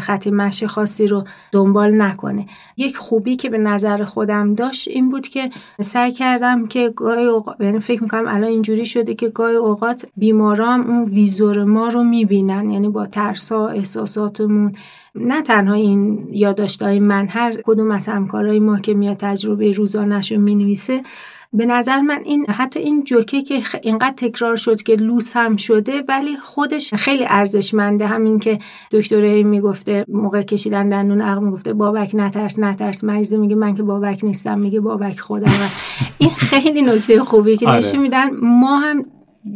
[0.00, 2.46] خطی مشی خاصی رو دنبال نکنه.
[2.76, 5.50] یک خوبی که به نظر خودم داشت این بود که
[5.80, 10.80] سعی کردم که گاهی اوقات یعنی فکر می‌کنم الان اینجوری شده که گاهی اوقات بیمارام
[10.80, 14.72] اون ویزور ما رو می‌بینن یعنی با ترسا احساساتمون
[15.14, 20.40] نه تنها این یادداشتهای من هر کدوم از همکارای ما که میاد تجربه روزانهش رو
[20.40, 21.02] می‌نویسه
[21.54, 26.04] به نظر من این حتی این جوکه که اینقدر تکرار شد که لوس هم شده
[26.08, 28.06] ولی خودش خیلی ارزشمنده.
[28.06, 28.58] همین که
[28.90, 33.04] دکتر می‌گفته موقع کشیدن دندون عقل می‌گفته بابک نترس نترس.
[33.04, 35.52] مریض میگه من که بابک نیستم میگه بابک خودم
[36.18, 37.78] این خیلی نکته خوبی که آره.
[37.78, 38.30] نشون میدن.
[38.30, 39.04] ما هم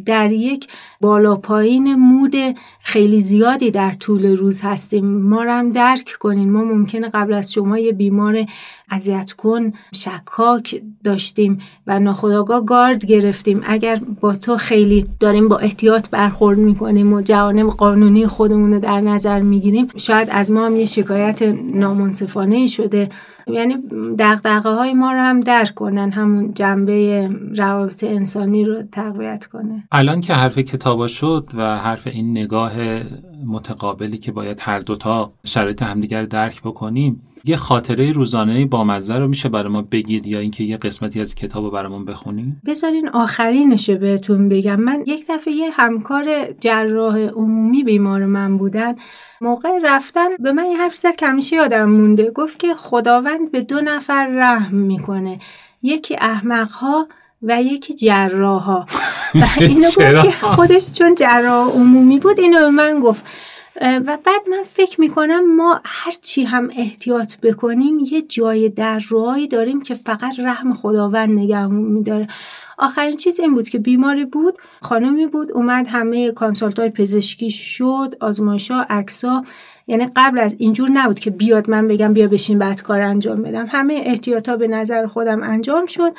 [0.07, 0.69] در یک
[1.01, 2.35] بالا پایین مود
[2.81, 5.07] خیلی زیادی در طول روز هستیم.
[5.07, 6.53] ما رو هم درک کنین.
[6.53, 8.47] ما ممکنه قبل از شما یه بیمار
[8.91, 13.61] اذیت کن شکاک داشتیم و ناخداگاه گارد گرفتیم.
[13.67, 19.01] اگر با تو خیلی داریم با احتیاط برخورد می‌کنیم و جوانب قانونی خودمون رو در
[19.01, 21.43] نظر می‌گیریم شاید از ما هم یه شکایت
[21.75, 23.09] نامنصفانه شده.
[23.47, 23.77] یعنی
[24.19, 29.85] دقدقه های ما رو هم درک کنن همون جنبه روابط انسانی رو تقویت کنه.
[29.93, 32.73] الان که حرف کتابا شد و حرف این نگاه
[33.47, 39.29] متقابلی که باید هر دوتا شرایط همدیگر درک بکنیم یه خاطره روزانه با مزه رو
[39.29, 43.95] میشه برای ما بگید یا اینکه یه قسمتی از کتاب رو برامون بخونیم بذارین آخرینشه
[43.95, 44.81] بهتون بگم.
[44.81, 46.25] من یک دفعه یه همکار
[46.61, 48.95] جراح عمومی بیمار من بودن.
[49.41, 52.31] موقع رفتن به من یه حرفی زد که همیشه یادم مونده.
[52.31, 55.39] گفت که خداوند به دو نفر رحم می‌کنه.
[55.83, 57.09] یکی احمق ها
[57.43, 58.87] و یکی جراح ها
[59.41, 59.89] و اینو
[60.23, 63.25] گفت خودش چون جراح عمومی بود اینو به من گفت.
[63.81, 69.49] و بعد من فکر می‌کنم ما هر چی هم احتیاط بکنیم یه جای در روهایی
[69.49, 72.29] داریم که فقط رحم خداوند نگهمون میداره.
[72.79, 78.17] آخرین چیز این بود که بیماری بود خانمی بود اومد همه کانسالت های پزشکی شد
[78.21, 78.87] آزمایش ها
[79.23, 79.45] ها
[79.87, 83.67] یعنی قبل از اینجور نبود که بیاد من بگم بیا بشین بعد کار انجام بدم.
[83.69, 86.13] همه احتیاط ها به نظر خودم انجام شد.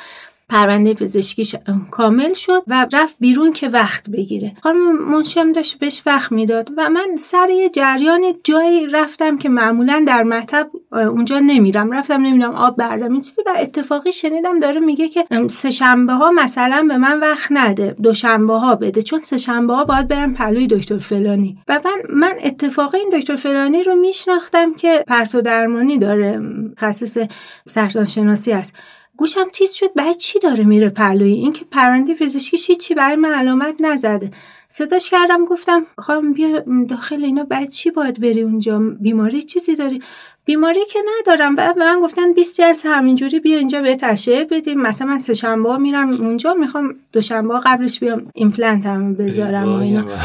[0.50, 1.56] پرونده پزشکیش
[1.90, 4.52] کامل شد و رفت بیرون که وقت بگیره.
[4.62, 10.04] خانم منشیم داشت بهش وقت می‌داد و من سر یه جریان جایی رفتم که معمولا
[10.06, 11.92] در مطب اونجا نمیرم.
[11.92, 13.42] رفتم نمی‌دونم آب بردم چیزی.
[13.46, 17.96] و اتفاقی شنیدم داره میگه که سه شنبه ها مثلا به من وقت نده.
[18.02, 19.02] دوشنبه ها بده.
[19.02, 21.58] چون سه شنبه ها باید برم پلوی دکتر فلانی.
[21.68, 26.40] و من من اتفاقی این دکتر فلانی رو میشناختم که پرتو درمانی داره
[26.78, 27.18] خصیص
[27.66, 28.74] سرطان شناسی است.
[29.18, 33.32] گوشم تیز شد برای چی داره میره پلوی؟ این که پرونده پزشکیش چی برای من
[33.32, 34.30] علامت نزده.
[34.68, 40.02] صداش کردم گفتم خواهم بیا داخل اینا بعد چی باید بری اونجا؟ بیماری چیزی داری؟
[40.48, 41.54] بیماری که ندارم.
[41.58, 45.76] و من گفتن 20 جلسه همینجوری بیا اینجا به تشریح بدیم مثلا من سه شنبه
[45.76, 50.04] میرم اونجا می‌خوام دوشنبه قبلش بیام ایمپلنت هم بذارم و اینا.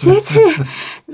[0.00, 0.12] چه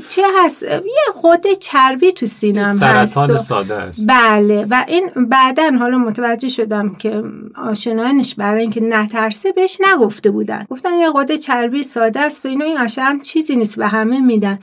[0.08, 4.06] چه هست؟ یه خود چربی تو سینم هست ساده است.
[4.08, 4.66] بله.
[4.70, 7.22] و این بعدا حالا متوجه شدم که
[7.56, 10.66] آشنایانش برای اینکه نترسه بهش نگفته بودن.
[10.70, 14.58] گفتن یه خود چربی ساده است و اینا این هم چیزی نیست به همه میدن.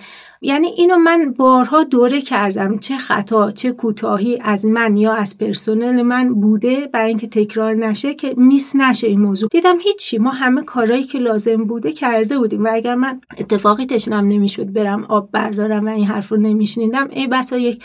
[0.45, 6.01] یعنی اینو من بارها دوره کردم چه خطا چه کوتاهی از من یا از پرسنل
[6.01, 9.49] من بوده برای اینکه تکرار نشه که میس نشه این موضوع.
[9.51, 10.17] دیدم هیچی.
[10.17, 15.03] ما همه کارهایی که لازم بوده کرده بودیم و اگر من اتفاقی تشنم نمی‌شد برم
[15.03, 17.83] آب بردارم و این حرف رو نمیشنیدم ای بسا یک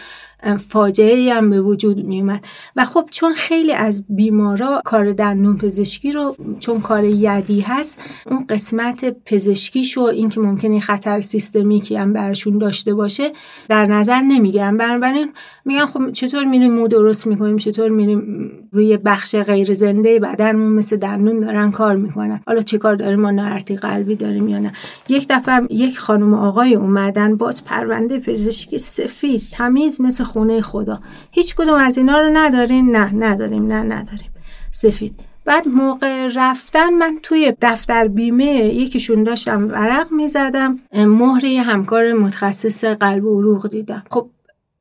[0.69, 2.45] فاجعه هم به وجود می اومد
[2.77, 8.47] و خب چون خیلی از بیمارا کار دندون پزشکی رو چون کار یدی هست اون
[8.47, 13.33] قسمت پزشکیش و اینکه ممکنه خطر سیستمیکی هم برشون داشته باشه
[13.69, 14.77] در نظر نمی‌گیرن.
[14.77, 15.33] بنابراین
[15.69, 20.97] میگن خب چطور میریم مو درست می‌کنیم؟ چطور میریم روی بخش غیر زنده بدنمون مثل
[20.97, 24.73] دندون دارن کار می‌کنن؟ حالا چه کار داریم؟ ما نارتی قلبی داریم یا نه؟
[25.09, 31.01] یک دفعه یک خانم آقای اومدن باز پرونده پزشکی سفید تمیز مثل خونه خدا.
[31.31, 34.31] هیچ کدوم از اینا رو ندارین؟ نه نداریم نه نداریم.
[34.71, 35.15] سفید.
[35.45, 38.45] بعد موقع رفتن من توی دفتر بیمه
[38.75, 44.03] یکیشون داشتم ورق می‌زدم مهر همکار متخصص قلب و عروق دیدم.
[44.11, 44.31] خب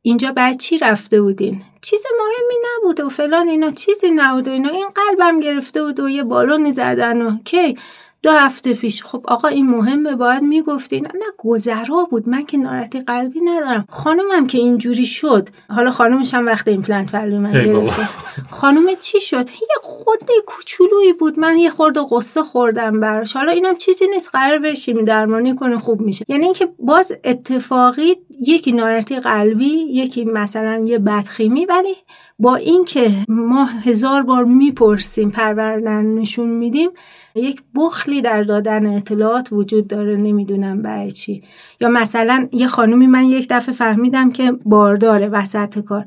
[0.02, 4.70] اینجا بعد چی رفته بودین؟ چیز مهمی نبود و فلان اینا چیزی نبود و اینا.
[4.70, 7.76] این قلبم گرفته بود و یه بالونی زدن و کی؟
[8.24, 9.04] دو هفته پیش.
[9.04, 11.06] خب آقا این مهمه باید می‌گفتین.
[11.06, 12.30] نه گذرا بود.
[12.30, 13.86] من که ناراحتی قلبی ندارم.
[13.90, 15.50] خانومم که اینجوری شد.
[15.70, 18.10] حالا خانومش هم وقت ایمپلنت قلبی من گرفته.
[18.50, 21.40] خانوم چی شد؟ یه خورده کوچولویی بود.
[21.40, 23.34] من یه خورده قصه خوردم براش.
[23.34, 24.30] حالا اینم چیزی نیست.
[24.34, 26.26] قرار برشیم درمانی کنه خوب میشه.
[26.28, 31.66] یعنی اینکه باز اتفاقی یکی نارتی قلبی یکی مثلا یه بدخیمی.
[31.66, 31.96] ولی
[32.40, 36.90] با اینکه ما هزار بار می‌پرسیم پروردن نشون میدیم
[37.38, 41.44] یک بخلی در دادن اطلاعات وجود داره نمی‌دونم برای چی.
[41.80, 46.06] یا مثلا یه خانومی من یک دفعه فهمیدم که بارداره وسط کار.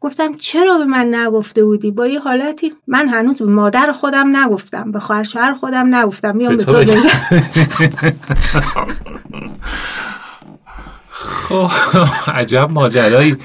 [0.00, 4.92] گفتم چرا به من نگفته بودی؟ با یه حالتی من هنوز به مادر خودم نگفتم
[4.92, 6.36] به خواهر شوهر خودم نگفتم.
[6.36, 6.94] میام به تو بگم.
[11.10, 11.70] خب
[12.28, 13.36] عجب ماجرایی.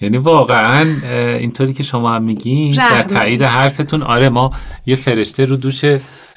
[0.00, 0.96] یعنی واقعا
[1.36, 4.50] اینطوری که شما هم میگین در تایید حرفتون آره ما
[4.86, 5.84] یه فرشته رو دوش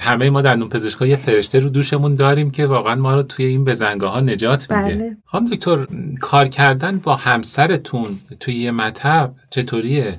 [0.00, 3.64] همه ما در پزشکا یه فرشته رو دوشمون داریم که واقعا ما رو توی این
[3.64, 4.94] بزنگاه ها نجات میده.
[4.94, 5.16] بله.
[5.24, 5.86] خانم دکتر
[6.20, 10.18] کار کردن با همسرتون توی یه مطب چطوریه؟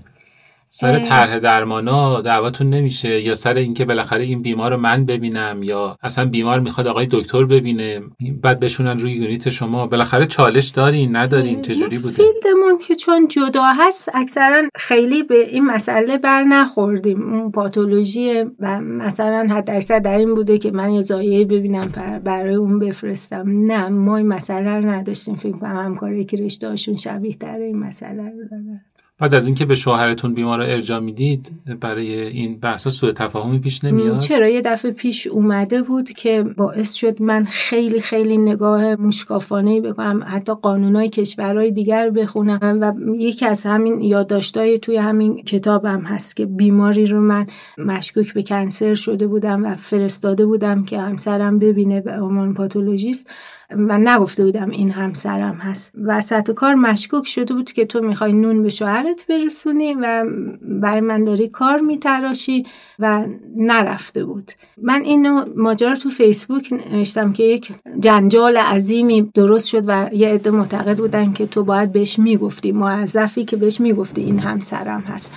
[0.78, 5.97] سر طرح درمانا دعواتون نمیشه یا سر اینکه بالاخره این بیمار رو من ببینم یا
[6.03, 8.01] اصلا بیمار می‌خواد آقای دکتر ببینه؟
[8.41, 9.88] بعد بشونن روی یونیت شما.
[9.88, 15.65] بالاخره چالش دارین ندارین چجوری بوده؟ فیلدمون که چون جدا هست اکثرا خیلی به این
[15.65, 17.34] مسئله بر نخوردیم.
[17.34, 21.91] اون پاتولوژی و مثلا حد اکثر در این بوده که من یه زایه ببینم
[22.23, 23.43] برای اون بفرستم.
[23.47, 25.36] نه ما این مسئله رو نداشتیم.
[25.36, 28.82] فکر کنم همکاری که رشته شبیه تر این مسئله رو داره.
[29.20, 31.51] بعد از اینکه به شوهرتون بیمار رو ارجا می‌دید
[31.82, 36.93] برای این بحثا سوء تفاهمی پیش نمیاد؟ چرا؟ یه دفعه پیش اومده بود که باعث
[36.93, 43.66] شد من خیلی خیلی نگاه مشکافانه بکنم حتی قانونای کشورهای دیگر بخونم و یکی از
[43.66, 47.47] همین یادداشتای توی همین کتابم هست که بیماری رو من
[47.78, 53.30] مشکوک به کنسر شده بودم و فرستاده بودم که همسرم ببینه به عنوان پاتولوژیست.
[53.70, 55.93] و نگفته بودم این همسرم هست.
[56.05, 60.26] وسط کار مشکوک شده بود که تو می‌خوای نون به شوهرت برسونی و
[60.61, 62.66] برای من داری کار میتراشی
[62.99, 63.26] و
[63.57, 64.51] نرفته بود.
[64.82, 70.51] من اینو ماجرا تو فیسبوک نوشتم که یک جنجال عظیمی درست شد و یه عده
[70.51, 75.32] معتقد بودن که تو باید بهش می‌گفتی موظفی که بهش می‌گفتی این همسرم هست.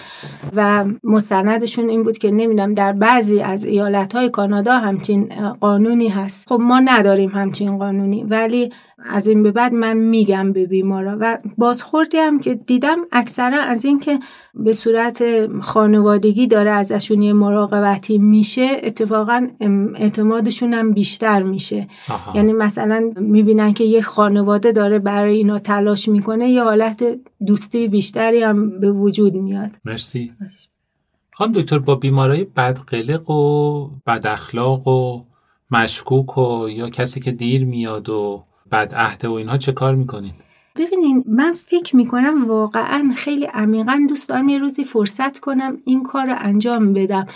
[0.56, 5.28] و مستندشون این بود که نمی‌دونم در بعضی از ایالت های کانادا همچین
[5.60, 6.48] قانونی هست.
[6.48, 8.17] خب ما نداریم همچین قانونی.
[8.22, 8.72] ولی
[9.10, 13.84] از این به بعد من میگم به بیمارا و بازخوردی هم که دیدم اکثرا از
[13.84, 14.18] اینکه
[14.54, 15.22] به صورت
[15.60, 19.48] خانوادگی داره ازشون یه مراقبتی میشه اتفاقا
[19.96, 21.88] اعتمادشون هم بیشتر میشه.
[22.34, 27.04] یعنی مثلا می‌بینن که یه خانواده داره برای اینا تلاش می‌کنه یه حالت
[27.46, 29.70] دوستی بیشتری هم به وجود میاد.
[29.84, 30.32] مرسی.
[31.32, 35.24] خانم دکتر با بیمارای بدقلق و بد اخلاق و
[35.70, 40.32] مشکوک و یا کسی که دیر میاد و بعد عهده و اینها چه کار می‌کنین؟
[40.76, 46.26] ببینین من فکر می‌کنم واقعا خیلی عمیقا دوست دارم یه روزی فرصت کنم این کار
[46.26, 47.26] رو انجام بدم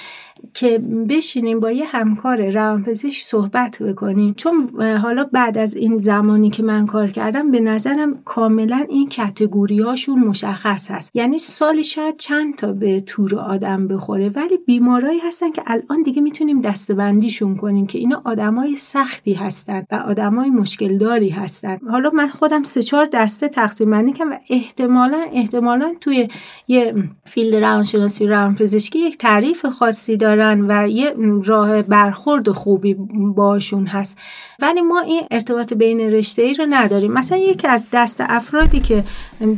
[0.54, 0.78] که
[1.08, 4.34] بشینیم با یه همکار روانپزشک صحبت بکنیم.
[4.34, 10.18] چون حالا بعد از این زمانی که من کار کردم به نظرم کاملا این کتگوریاشون
[10.18, 11.16] مشخص هست.
[11.16, 16.22] یعنی سالی شاید چند تا به تور آدم بخوره ولی بیمارایی هستن که الان دیگه
[16.22, 21.78] می‌تونیم دستبندیشون کنیم که اینا آدمای سختی هستن و آدمای مشکل داری هستن.
[21.90, 26.28] حالا من خودم سه چهار دسته تقسیم بندی کردم و احتمالا احتمالا توی
[26.68, 31.14] یه فیلد روانشناسی روانپزشکی یک تعریف خاصی داره و یه
[31.44, 32.94] راه برخورد خوبی
[33.36, 34.18] باشون هست.
[34.60, 37.12] ولی ما این ارتباط بین رشته ای رو نداریم.
[37.12, 39.04] مثلا یکی از دست افرادی که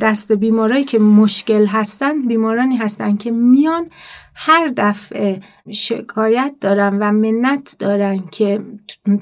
[0.01, 3.91] دست بیمارایی که مشکل هستن بیمارانی هستن که میان
[4.35, 5.41] هر دفعه
[5.73, 8.61] شکایت دارن و منت دارن که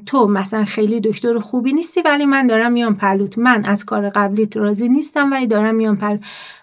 [0.06, 4.56] تو مثلا خیلی دکتر خوبی نیستی ولی من دارم میام پلوت من از کار قبلیت
[4.56, 6.20] راضی نیستم ولی دارم میام پلوت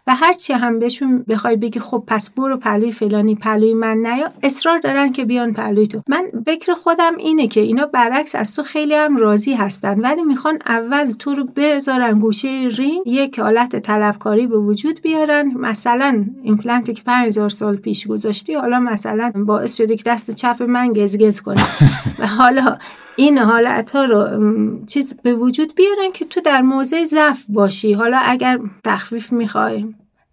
[0.09, 4.31] و هرچی هم بهشون بخوای بگی خب پس برو پلوی فلانی پلوی من نیا.
[4.43, 6.01] اصرار دارن که بیان پلوی تو.
[6.07, 10.59] من فکر خودم اینه که اینا برعکس از تو خیلی هم راضی هستن ولی می‌خوان
[10.65, 15.51] اول تو رو بذارن گوشه رینگ یک حالت طلبکاری به وجود بیارن.
[15.57, 18.07] مثلا ایمپلنتی که 5000 سال پیش
[18.39, 21.63] گذاشتی حالا مثلا باعث شده که دست چپ من گزگز کنه
[22.19, 22.77] و حالا
[23.15, 24.39] این حالت ها رو
[24.85, 27.93] چیز به وجود بیارن که تو در موضع ضعف باشی.
[27.93, 29.85] حالا اگر تخفیف می‌خوای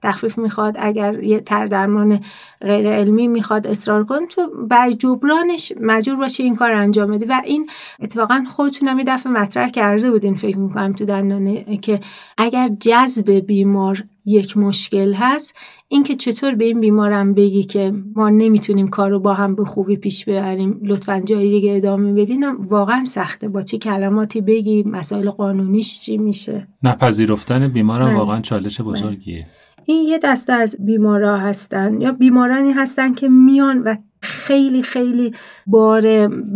[0.02, 2.20] تخفیف می‌خواد اگر یه تر درمان
[2.60, 7.24] غیر علمی می‌خواد اصرار کن تو برای جبرانش مجبور باشی این کار انجام بدی.
[7.24, 12.00] و این اتفاقا خودتونم یه دفعه مطرح کرده بودین فکر می‌کنم تو دندانه که
[12.38, 15.56] اگر جذب بیمار یک مشکل هست
[15.88, 19.96] اینکه چطور به این بیمارم بگی که ما نمی‌تونیم کار رو با هم به خوبی
[19.96, 22.44] پیش ببریم لطفا جای دیگه ادامه بدین.
[22.50, 23.48] واقعا سخته.
[23.48, 28.18] با چه کلماتی بگی؟ مسائل قانونیش چی میشه؟ نپذیرفتن بیمارم بله.
[28.18, 29.46] واقعا چالش بزرگیه.
[29.86, 33.96] این یه دسته از بیمارا هستن یا بیمارانی هستن که میان و
[34.26, 35.32] خیلی خیلی
[35.66, 36.02] بار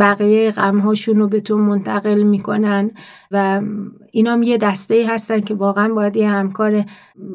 [0.01, 2.91] بقیه غمهاشون رو به تو منتقل می‌کنن
[3.31, 3.61] و
[4.13, 6.85] اینا هم یه دسته ای هستن که واقعا باید یه همکار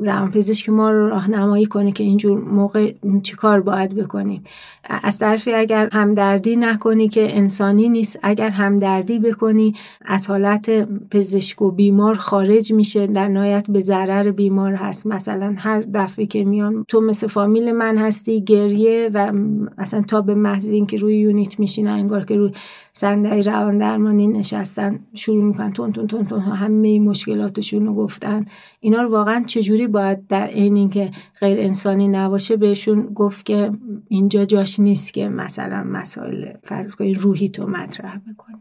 [0.01, 2.93] روانپزشک ما رو راهنمایی کنه که اینجور موقع
[3.38, 4.43] کار باید بکنیم.
[4.89, 9.75] از طرفی اگر همدردی نکنی که انسانی نیست اگر همدردی بکنی
[10.05, 10.69] از حالت
[11.09, 13.07] پزشک و بیمار خارج میشه.
[13.07, 15.07] در نهایت به ضرر بیمار هست.
[15.07, 19.31] مثلا هر دفعه که میان تو مثل فامیل من هستی گریه و
[19.77, 22.51] اصلا تا به محض اینکه روی یونیت میشینن انگار که روی
[22.93, 28.45] صندلی روان درمانی نشستن شروع می‌کنن تون تون تون تون همه مشکلاتشون رو گفتن.
[28.80, 33.71] اینا رو واقعا چجوری باید در عین اینکه غیر انسانی نباشه بهشون گفت که
[34.07, 38.55] اینجا جاش نیست که مثلا مسائل فرض کنید روحی تو مطرح بکنی.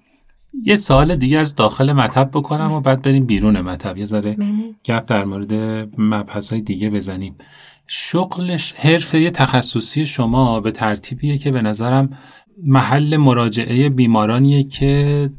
[0.63, 3.97] یه سوال دیگه از داخل مطب بکنم و بعد بریم بیرون مطب.
[3.97, 4.37] یه ذره.
[4.85, 5.53] گپ در مورد
[5.99, 7.35] مبحث های دیگه بزنیم.
[7.87, 12.19] شغلش حرفه تخصصی شما به ترتیبیه که به نظرم
[12.63, 15.31] محل مراجعه بیمارانیه که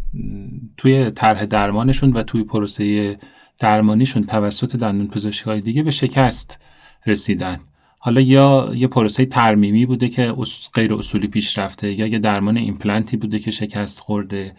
[0.78, 3.18] توی طرح درمانشون و توی پروسه
[3.60, 6.60] درمانیشون توسط دندون پزشکی دیگه به شکست
[7.06, 7.60] رسیدن.
[8.00, 10.36] حالا یا یه پروسه ترمیمی بوده که
[10.74, 14.56] غیر اصولی پیش رفته یا یه درمان ایمپلنتی بوده که شکست خورده.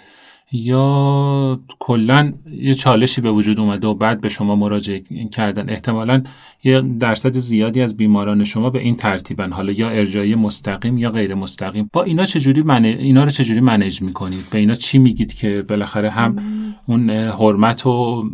[0.52, 5.70] یا کلا یه چالشی به وجود اومده و بعد به شما مراجعه کردن.
[5.70, 6.22] احتمالا
[6.64, 9.52] یه درصد زیادی از بیماران شما به این ترتیبن.
[9.52, 11.90] حالا یا ارجایی مستقیم یا غیر مستقیم.
[11.92, 12.84] با اینا چجوری من...
[12.84, 16.36] اینا رو چجوری منیج می‌کنید؟ به اینا چی میگید که بالاخره هم
[16.88, 18.24] اون حرمت و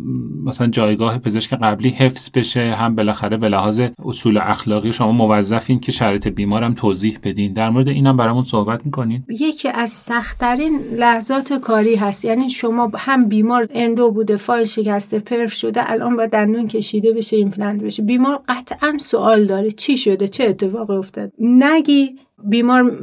[0.45, 5.91] مثلا جایگاه پزشک قبلی حفظ بشه هم بالاخره به لحاظ اصول اخلاقی شما موظفین که
[5.91, 7.53] شرط بیمارم توضیح بدین.
[7.53, 9.23] در مورد اینم برامون صحبت می‌کنین.
[9.29, 12.25] یکی از سختترین لحظات کاری هست.
[12.25, 17.37] یعنی شما هم بیمار endo بوده فایل شکسته perf شده الان با دندون کشیده بشه
[17.37, 18.03] ایمپلنت بشه.
[18.03, 22.97] بیمار قطعا سوال داره چی شده؟ چه اتفاقی افتاد؟ نگی بیمار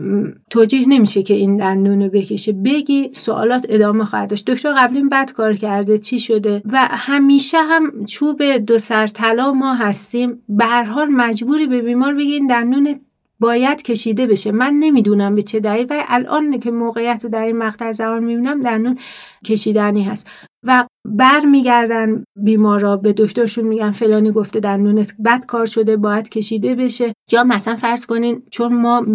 [0.51, 2.53] توجیه نمیشه که این دندون رو بکشه.
[2.53, 4.51] بگی سوالات ادامه خواهد داشت.
[4.51, 9.75] دکتر قبلی بد کار کرده چی شده؟ و همیشه هم چوب دو سر طلا ما
[9.75, 10.43] هستیم.
[10.49, 13.01] به هر حال مجبوری به بیمار بگی این دندون
[13.41, 14.53] باید کشیده بشه.
[14.53, 18.63] من نمی‌دونم به چه دلیل و الان که موقعیت رو در این مقطع زمان می‌بینم
[18.63, 18.99] دندون
[19.47, 20.50] کشیدنی هست.
[20.65, 26.75] و بر میگردن بیمارا به دکترشون میگن فلانی گفته دندونت بد کار شده باید کشیده
[26.75, 27.13] بشه.
[27.33, 29.07] یا مثلا فرض کنین چون ما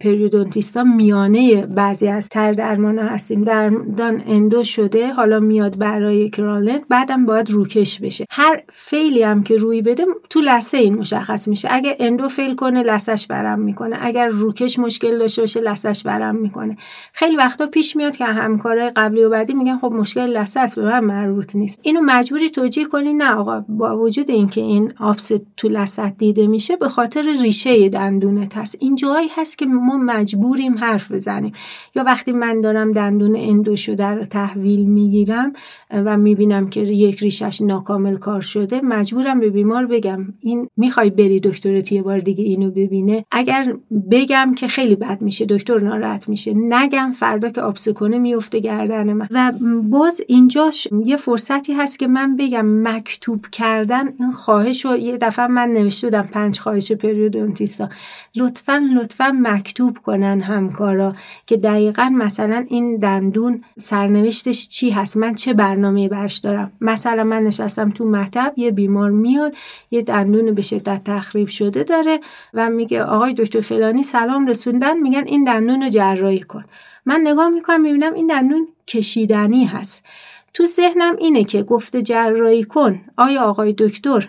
[0.00, 7.26] پریودونتیستا میانه بعضی از تر درمان هستیم دندان اندو شده حالا میاد برای کرالنت بعدم
[7.26, 8.26] باید روکش بشه.
[8.30, 11.68] هر فیلی هم که روی بده تو لسه این مشخص میشه.
[11.70, 13.96] اگه اندو فیل کنه لسش برم می‌کنه.
[14.00, 16.76] اگر روکش مشکل داشته باشه لسش برم می‌کنه.
[17.12, 21.00] خیلی وقتا پیش میاد که همکارای قبلی و بعدی میگن خب مشکل لسه است به
[21.00, 21.80] من مربوط نیست.
[21.82, 26.76] اینو مجبوری توجیه کنی نه آقا با وجود اینکه این آبس تو لثت دیده میشه
[26.76, 31.52] به خاطر ریشه دندونت هست این جایی هست که ما مجبوریم حرف بزنیم.
[31.94, 35.52] یا وقتی من دارم دندون اندو شده رو تحویل می‌گیرم
[35.90, 41.40] و می‌بینم که یک ریشش ناکامل کار شده مجبورم به بیمار بگم این می‌خوای بری
[41.40, 43.24] دکترت یه بار دیگه اینو ببینه.
[43.30, 43.76] اگر
[44.10, 49.12] بگم که خیلی بد میشه دکتر ناراحت میشه نگم فردا که آبسه کنه میفته گردن
[49.12, 49.28] من.
[49.30, 49.52] و
[49.90, 50.20] باز
[50.86, 55.68] اینجاش یه فرصتی هست که من بگم مکتوب کردن این خواهش رو یه دفعه من
[55.68, 57.88] نوشته بودم پنج خواهش پریودونتیستا
[58.36, 61.12] لطفا لطفا مکتوب کنن همکارا
[61.46, 67.42] که دقیقا مثلا این دندون سرنوشتش چی هست؟ من چه برنامه برش دارم؟ مثلا من
[67.42, 69.54] نشستم تو مطب یه بیمار میاد
[69.90, 72.20] یه دندون به شدت تخریب شده داره
[72.54, 76.64] و میگه آقای دکتر فلانی سلام رسوندن میگن این دندون رو جراحی کن.
[77.06, 80.06] من نگاه می‌کنم می‌بینم این دندون کشیدنی هست.
[80.54, 83.00] تو ذهنم اینه که گفته جراحی کن.
[83.16, 84.28] آیا آقای دکتر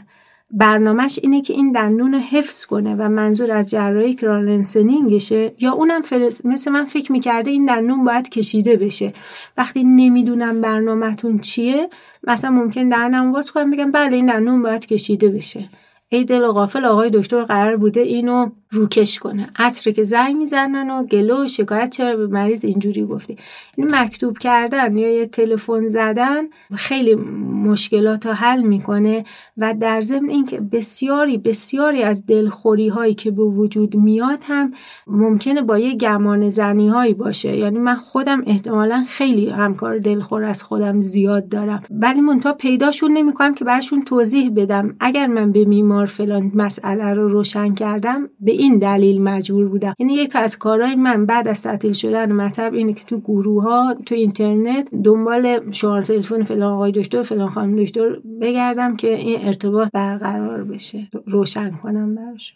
[0.51, 6.01] برنامهش اینه که این دندون رو حفظ کنه و منظور از جراحی کرالنسنینگشه یا اونم
[6.01, 6.45] فرس...
[6.45, 9.13] مثل من فکر می‌کرده این دندون باید کشیده بشه.
[9.57, 11.89] وقتی نمی‌دونم برنامهتون چیه
[12.23, 15.69] مثلا ممکن دهنم باز کنم بگم بله این دندون باید کشیده بشه.
[16.09, 19.49] ای دل و غافل آقای دکتر قرار بوده اینو روکش کنه.
[19.55, 23.37] عصر که زنگ می‌زنن و گلو و شکایت چرا به مریض اینجوری گفتی؟
[23.77, 26.43] این مکتوب کردن یا یه تلفن زدن
[26.75, 27.15] خیلی
[27.65, 29.23] مشکلات رو حل می‌کنه
[29.57, 34.71] و در ضمن اینکه بسیاری بسیاری از دلخوری هایی که به وجود میاد هم
[35.07, 37.57] ممکنه با یه گمان زنی هایی باشه.
[37.57, 41.83] یعنی من خودم احتمالا خیلی همکار دلخور از خودم زیاد دارم.
[41.89, 44.95] ولی منتها پیداشون نمی‌کنم که برشون توضیح بدم.
[44.99, 49.93] اگر من به بیمار فلان مسئله رو روشن کردم به این دلیل مجبور بودم.
[49.99, 53.95] یعنی یک از کارهای من بعد از تعطیل شدن مطب اینه که تو گروه ها
[54.05, 59.91] تو اینترنت دنبال شماره تلفن فلان آقای دکتر فلان خانم دکتر بگردم که این ارتباط
[59.93, 61.07] برقرار بشه.
[61.25, 62.53] روشن کنم براش.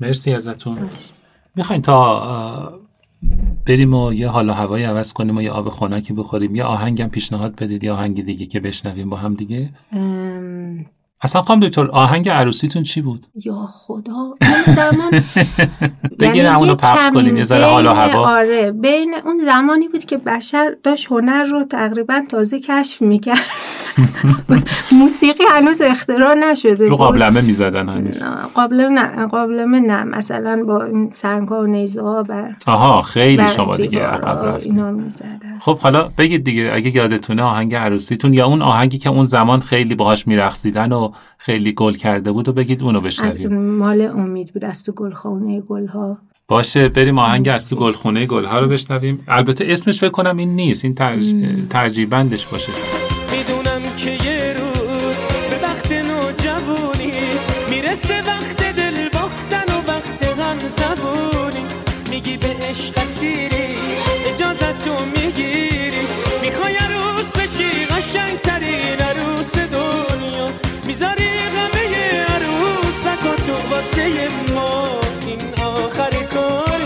[0.00, 0.78] مرسی ازتون.
[1.56, 2.80] می‌خواین تا
[3.66, 6.54] بریم و یه حال و هوایی عوض کنیم و یه آب خنکی بخوریم.
[6.54, 9.70] یه آهنگم پیشنهاد بدید یا آهنگ دیگه که بشنویم با هم دیگه.
[11.22, 14.34] اصلا خواهم دکتر آهنگ عروسیتون چی بود؟ یا خدا
[14.66, 15.22] زمان
[16.20, 18.36] بگین یعنی همونو پخش کنیم یه ذره حال و هوا.
[18.38, 23.38] آره بین اون زمانی بود که بشر داشت هنر رو تقریبا تازه کشف می‌کرد.
[25.00, 28.22] موسیقی هنوز اختراع نشده رو قابلمه می‌زدن هنوز.
[28.54, 30.04] قابلمه نه قابلمه نه.
[30.04, 34.90] مثلا با این سنگ ها و نیزه ها بر آها خیلی شما دیگه عقب اینا
[34.90, 35.58] می‌زدن.
[35.60, 39.94] خب حالا بگید دیگه اگه یادتونه آهنگ عروسیتون یا اون آهنگی که اون زمان خیلی
[39.94, 41.05] باهاش میرقصیدن و
[41.38, 43.76] خیلی گل کرده بود و بگید اونو بشنویم.
[43.76, 46.18] مال امید بود از تو گلخونه گلها.
[46.48, 49.24] باشه بریم آهنگ از تو گلخونه گلها رو بشنویم.
[49.28, 51.34] البته اسمش فکر کنم این نیست این ترج...
[51.70, 52.72] ترجیح بندش باشه.
[53.32, 55.16] می‌دونم که یه روز
[55.50, 57.12] به وقت نوجوانی
[57.70, 61.66] می‌رسه وقت دل باختن و وقت غم زبونی.
[62.10, 63.76] میگی به عشق اسیری
[64.34, 66.06] اجازتو می‌گیری.
[66.42, 68.55] می‌خوای عروس بشی قشنگ ترین عروس دنیا
[70.86, 71.86] می‌ذاری غمه
[72.28, 74.86] عروسک و تو واسه ما.
[75.26, 76.80] این آخر کار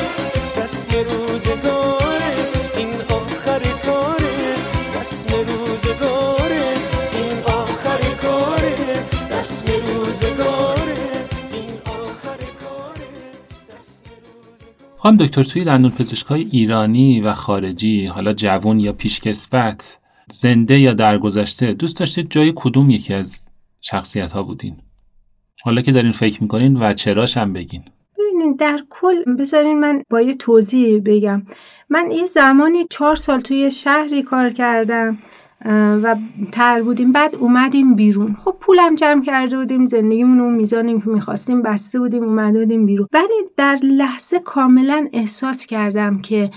[0.56, 2.35] رسم روزگاره
[2.77, 4.55] این آخر کاره
[5.01, 6.74] رسم روزگاره
[7.12, 8.74] این آخر کاره
[9.39, 10.97] رسم روزگاره
[14.98, 19.98] خانم دکتر توی دندون پزشکای ایرانی و خارجی حالا جوان یا پیشکسوت
[20.31, 23.43] زنده یا درگذشته دوست داشتید جای کدوم یکی از
[23.81, 24.77] شخصیت ها بودین.
[25.62, 27.82] حالا که دارین فکر می‌کنین و چراش هم بگین.
[28.19, 31.43] ببینین در کل بذارین من با یه توضیح بگم.
[31.89, 35.19] من یه زمانی چهار سال توی شهری کار کردم
[36.02, 36.16] و
[36.52, 37.12] تر بودیم.
[37.12, 38.36] بعد اومدیم بیرون.
[38.44, 43.07] خب پولم جمع کرده بودیم زندگیمون اون میزانیم که می‌خواستیم بسته بودیم اومده بودیم بیرون.
[43.12, 46.51] ولی در لحظه کاملا احساس کردم که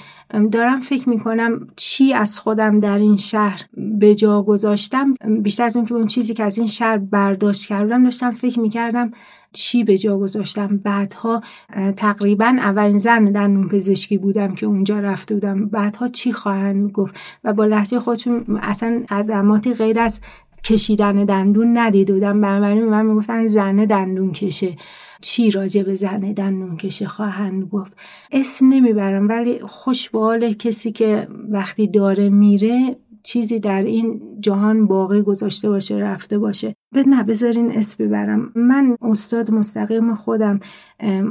[0.51, 3.61] دارم فکر می‌کنم چی از خودم در این شهر
[3.99, 8.03] به جا گذاشتم بیشتر از اون که اون چیزی که از این شهر برداشت کردم
[8.03, 9.11] داشتم فکر می‌کردم
[9.51, 10.77] چی به جا گذاشتم.
[10.77, 11.41] بعدها
[11.95, 15.65] تقریبا اولین زن دندون پزشکی بودم که اونجا رفته بودم.
[15.65, 20.19] بعدها چی خواهند گفت؟ و با لحظه خودشون اصلا خدماتی غیر از
[20.63, 22.41] کشیدن دندون ندیده بودم.
[22.41, 24.75] بنابراین من می‌گفتن زن دندون کشه.
[25.23, 27.97] چی راجع به زن دندون کشه خواهند گفت؟
[28.31, 35.21] اسم نمی‌برم ولی خوش حال کسی که وقتی داره میره چیزی در این جهان باقی
[35.21, 36.75] گذاشته باشه رفته باشه.
[36.91, 38.51] به نه بذارین اسم ببرم.
[38.55, 40.59] من استاد مستقیم خودم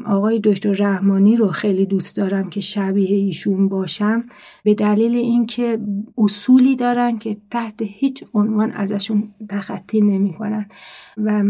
[0.06, 4.24] آقای دکتر رحمانی رو خیلی دوست دارم که شبیه ایشون باشم.
[4.64, 5.78] به دلیل اینکه
[6.18, 10.66] اصولی دارن که تحت هیچ عنوان ازشون تخطی نمی‌کنن.
[11.16, 11.44] و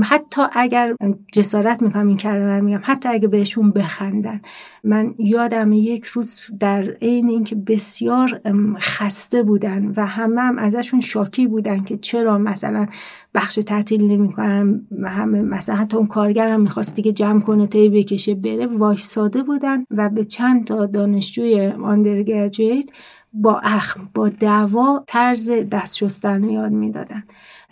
[0.00, 0.94] حتی اگر
[1.32, 4.40] جسارت می‌کنم این کلمه رو میگم حتی اگر بهشون بخندن.
[4.84, 8.40] من یادم یک روز در عین اینکه بسیار
[8.78, 12.86] خسته بودن و همه هم ازشون شاکی بودن که چرا مثلا
[13.34, 18.34] بخش تعطیل نمی‌کنن همه مثلا حتی اون کارگر هم می‌خواست دیگه جمع کنه تی بکشه
[18.34, 22.86] بره وایساده بودن و به چند تا دانشجوی آندرگرجویت
[23.32, 27.22] با اخم با دوا طرز دست شستن یاد می‌دادن.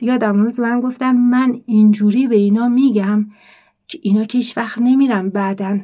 [0.01, 3.27] یادم روز من گفتم من اینجوری به اینا میگم
[3.87, 5.79] که اینا که هیچ وقت نمیرن بعدا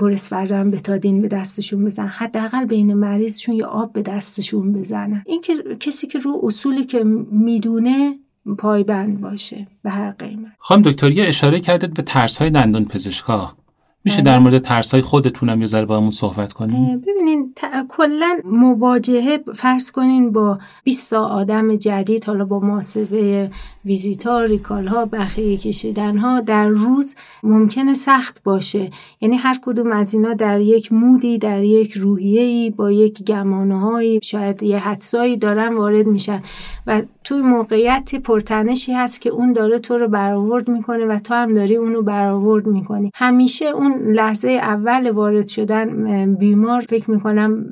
[0.00, 5.22] برس به بتادین به دستشون بزن حداقل بین مریضشون یه آب به دستشون بزنن.
[5.26, 8.18] این که کسی که رو اصولی که می‌دونه
[8.58, 10.52] پایبند باشه به هر قیمت.
[10.58, 13.56] خانم دکتری اشاره کردید به ترس های دندون پزشکا.
[14.04, 17.54] میشه در مورد ترس های خودتونم یه ذره با همون صحبت کنیم؟ ببینین
[17.88, 23.50] کلا مواجهه فرض کنین با 20 آدم جدید حالا با محاسبه
[23.84, 28.90] ویزیتا ریکال ها بخیه کشیدن ها در روز ممکنه سخت باشه.
[29.20, 34.62] یعنی هر کدوم از اینا در یک مودی در یک روحیه‌ای با یک گمانه شاید
[34.62, 36.42] یه حدسایی دارن وارد میشن.
[36.86, 41.54] و توی موقعیت پرتنشی هست که اون داره تو رو برآورد می‌کنه و تو هم
[41.54, 43.10] داری اونو برآورد می‌کنی.
[43.14, 47.66] همیشه اون لحظه اول وارد شدن بیمار فکر می‌کنم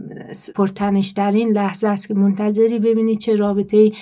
[0.55, 3.93] پرتنشترین لحظه است که منتظری ببینی چه رابطه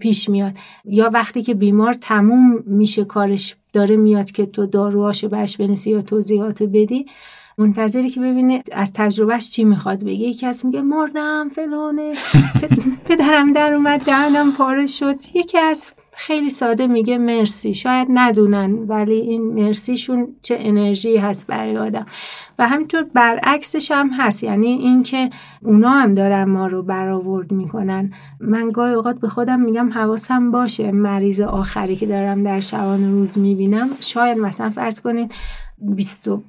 [0.00, 0.52] پیش میاد.
[0.84, 6.02] یا وقتی که بیمار تموم میشه کارش داره میاد که تو داروهاشو بهش بنویسی یا
[6.02, 7.06] توضیحات بدی
[7.58, 10.12] منتظری که ببینه از تجربهش چی می‌خواد بگه.
[10.12, 12.12] یکی از میگه مردم فلانه.
[13.08, 15.16] پدرم در اومد دهنم پاره شد.
[15.34, 17.74] یکی از خیلی ساده میگه مرسی.
[17.74, 22.06] شاید ندونن ولی این مرسیشون چه انرژی هست برای آدم.
[22.58, 24.44] و همینطور برعکسش هم هست.
[24.44, 25.30] یعنی اینکه
[25.62, 28.12] اونا هم دارن ما رو برآورد می‌کنن.
[28.40, 33.38] من گاهی اوقات به خودم میگم حواسم باشه مریض آخری که دارم در شبان روز
[33.38, 33.88] می‌بینم.
[34.00, 35.30] شاید مثلا فرض کنین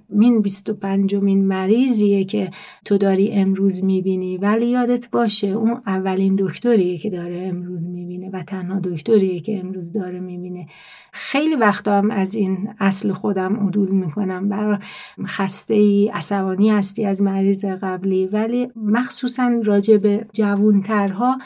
[0.09, 2.51] مین بیست و پنجمین مریضیه که
[2.85, 4.37] تو داری امروز می‌بینی.
[4.37, 9.91] ولی یادت باشه اون اولین دکتریه که داره امروز می‌بینه و تنها دکتریه که امروز
[9.91, 10.67] داره می‌بینه.
[11.11, 14.49] خیلی وقتا هم از این اصل خودم عدول می‌کنم.
[14.49, 14.77] برای
[15.25, 18.27] خسته ای عصبانی هستی از مریض قبلی.
[18.27, 21.37] ولی مخصوصا راجع به جوونترها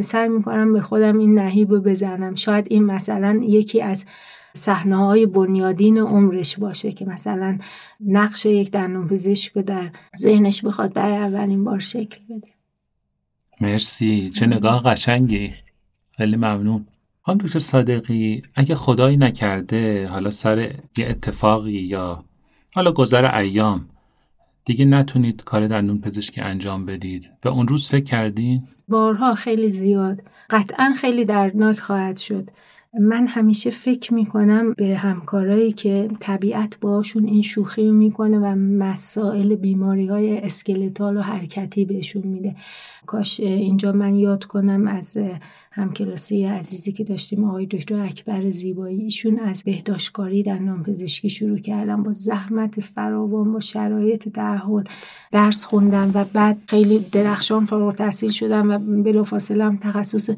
[0.00, 2.34] سعی می‌کنم به خودم این نهیب رو بزنم.
[2.34, 4.04] شاید این مثلا یکی از
[4.54, 7.58] صحنه های بنیادین عمرش باشه که مثلا
[8.06, 12.48] نقش یک دندون پزشک رو در ذهنش بخواد برای اولین بار شکل بده.
[13.60, 14.30] مرسی.
[14.30, 15.50] چه نگاه قشنگی.
[16.16, 16.86] خیلی ممنون.
[17.22, 20.58] خانم دکتر صادقی اگه خدایی نکرده حالا سر
[20.96, 22.24] یه اتفاقی یا
[22.74, 23.88] حالا گذر ایام
[24.64, 27.30] دیگه نتونید کار دندون پزشکی انجام بدید.
[27.42, 30.22] به اون روز فکر کردین؟ بارها خیلی زیاد.
[30.50, 32.50] قطعا خیلی دردناک خواهد شد.
[32.98, 40.06] من همیشه فکر می‌کنم به همکارایی که طبیعت باشون این شوخی می‌کنه و مسائل بیماری
[40.06, 42.56] های اسکلتال و حرکتی بهشون میده.
[43.10, 45.18] کاش اینجا من یاد کنم از
[45.72, 49.00] همکلاسی عزیزی که داشتیم آقای دکتر اکبر زیبایی.
[49.00, 54.84] ایشون از بهداشتکاری در نامپزشکی شروع کردم با زحمت فراوان با شرایط تحول
[55.32, 60.30] درس خوندن و بعد خیلی درخشان فارغ تحصیل شدم و بلافاصله هم تخصص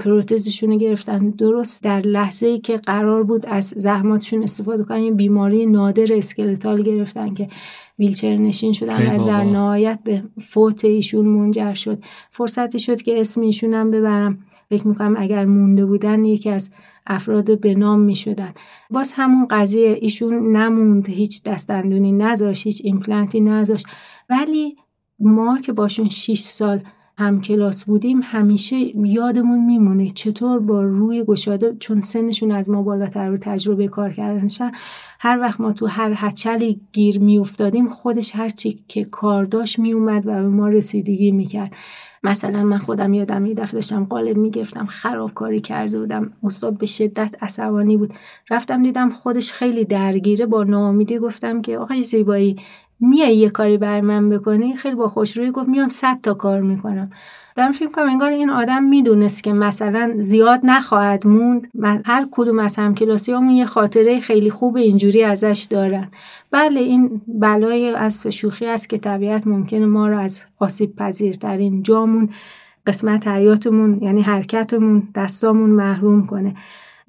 [0.00, 1.30] پروتزشون گرفتن.
[1.30, 7.34] درست در لحظه ای که قرار بود از زحماتشون استفاده کنن بیماری نادر اسکلتال گرفتن
[7.34, 7.48] که
[7.98, 12.02] ویلچر نشین شدن و در نهایت به فوت ایشون منجر شد.
[12.30, 14.38] فرصتی شد که اسم ایشونم ببرم.
[14.70, 16.70] فکر می‌کنم اگر مونده بودن یکی از
[17.06, 18.54] افراد به نام می شدن.
[18.90, 21.08] باز همون قضیه ایشون نموند.
[21.08, 23.86] هیچ دست‌دندونی نذاشت هیچ ایمپلنتی نذاشت.
[24.30, 24.76] ولی
[25.18, 26.82] ما که باشون 6 سال
[27.18, 28.76] هم کلاس بودیم همیشه
[29.06, 34.70] یادمون میمونه چطور با روی گشاده چون سنشون از ما بالاتر تجربه کار کردنشن
[35.20, 40.26] هر وقت ما تو هر هچلی گیر میافتادیم خودش هر چی که کار داشت میومد
[40.26, 41.72] و به ما رسیدگی می‌کرد.
[42.24, 47.34] مثلا من خودم یادم یه دفعه داشتم قالب می‌گرفتم خرابکاری کرده بودم استاد به شدت
[47.40, 48.14] عصبانی بود.
[48.50, 52.56] رفتم دیدم خودش خیلی درگیره با ناامیدی گفتم که آقای زیبایی
[53.02, 57.10] میای یه کاری بر من بکنی؟ خیلی با خوشرویی گفت میام صد تا کار می‌کنم.
[57.56, 61.68] دارم فکر کنم انگار این آدم می‌دونست که مثلا زیاد نخواهد موند.
[62.04, 66.08] هر کدوم از همون یه خاطره خیلی خوب اینجوری ازش دارن.
[66.50, 72.28] بله این بلای از شوخی است که طبیعت ممکنه ما رو از آسیب پذیرترین جامون
[72.86, 76.54] قسمت حیاتمون یعنی حرکتمون دستامون محروم کنه.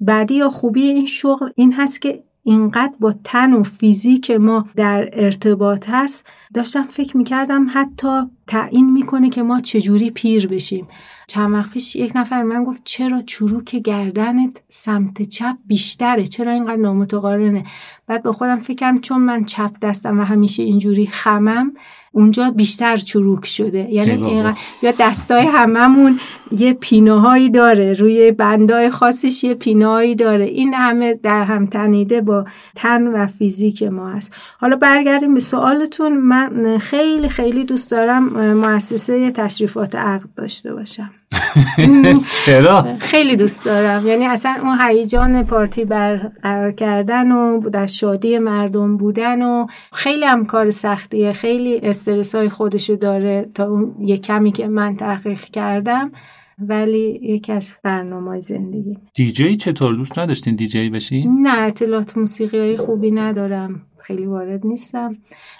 [0.00, 5.08] بعدی یا خوبی این شغل این هست که اینقدر با تن و فیزیک ما در
[5.12, 10.88] ارتباط هست داشتم فکر می‌کردم حتی تعیین می‌کنه که ما چجوری پیر بشیم.
[11.26, 16.76] چند وقت پیش یک نفر من گفت چرا چروک گردنت سمت چپ بیشتره؟ چرا اینقدر
[16.76, 17.64] نامتقارنه؟
[18.06, 21.72] بعد به خودم فکرم چون من چپ دستم و همیشه اینجوری خمم
[22.14, 23.88] اونجا بیشتر چروک شده.
[23.90, 26.20] یعنی یا دستای هممون
[26.52, 27.92] یه پیناهایی داره.
[27.92, 30.44] روی بندای خاصش یه پیناهایی داره.
[30.44, 34.32] این همه در هم تنیده با تن و فیزیک ما هست.
[34.60, 36.16] حالا برگردیم به سوالتون.
[36.16, 41.10] من خیلی خیلی دوست دارم مؤسسه تشریفات عقد داشته باشم.
[42.46, 44.06] چرا؟ خیلی دوست دارم.
[44.06, 50.46] یعنی اصلا اون هیجان پارتی برقرار کردن و در شادی مردم بودن و خیلی هم
[50.46, 51.32] کار سختیه.
[51.32, 56.12] خیلی استرس های خودشو داره تا اون یه کمی که من تحقیق کردم.
[56.58, 58.98] ولی یکی از برنامه زندگی.
[59.14, 63.82] دیجی چطور؟ دوست نداشتین دیجی بشین؟ نه اطلاعات موسیقی های خوبی ندارم.
[64.02, 65.16] خیلی وارد نیستم.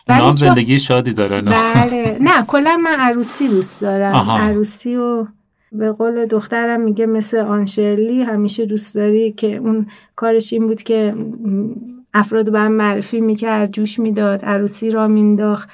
[0.09, 2.19] نام زندگی شادی دارن بله.
[2.21, 4.15] نه کلا من عروسی دوست دارم.
[4.15, 5.27] عروسی و
[5.75, 9.87] به قول دخترم میگه مثل آنشرلی همیشه دوست داری که اون
[10.17, 11.15] کارش این بود که
[12.15, 15.69] افراد به هم معرفی می‌کرد جوش می‌داد عروسی را مینداخت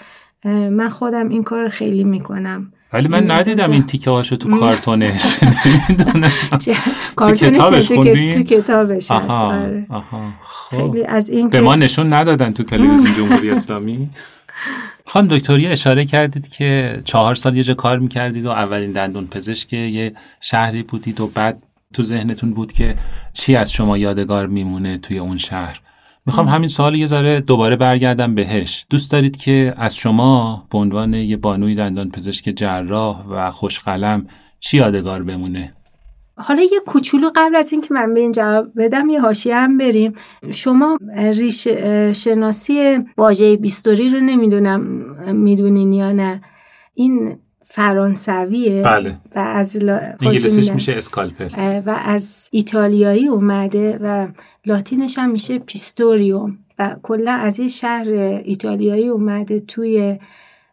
[0.44, 5.36] من خودم این کار خیلی می‌کنم ولی من ندیدم این تیکه هاشو تو کارتونش
[7.16, 9.86] تو کتابش؟ تو کتابش هست آره.
[10.42, 10.96] خب.
[11.08, 14.10] از این به ما نشون ندادن تو تلویزیون جمهوری اسلامی
[15.10, 19.72] خانم دکتری اشاره کردید که چهار سال یه جا کار می‌کردید و اولین دندون پزشک
[19.72, 21.62] یه شهری بودید و بعد
[21.94, 22.96] تو ذهنتون بود که
[23.32, 25.80] چی از شما یادگار میمونه توی اون شهر.
[26.26, 28.86] می‌خوام همین سال یه ذره دوباره برگردم بهش.
[28.90, 34.26] دوست دارید که از شما به عنوان یه بانوی دندان پزشک جراح و خوشقلم
[34.60, 35.72] چی یادگار بمونه؟
[36.40, 40.12] حالا یه کوچولو قبل از اینکه من به این جواب بدم یه حاشیه هم بریم.
[40.50, 41.68] شما ریشه
[42.12, 44.80] شناسی واژه بیستوری رو نمی‌دونم
[45.36, 46.42] می‌دونین یا نه؟
[46.94, 49.16] این فرانسویه بله.
[49.36, 50.00] و از لا...
[50.20, 51.48] انگلیسیش میشه scalpel
[51.86, 54.28] و از ایتالیایی اومده و
[54.66, 56.58] لاتینش هم میشه pistorium.
[56.78, 58.08] و کلا از یه شهر
[58.44, 60.18] ایتالیایی اومده توی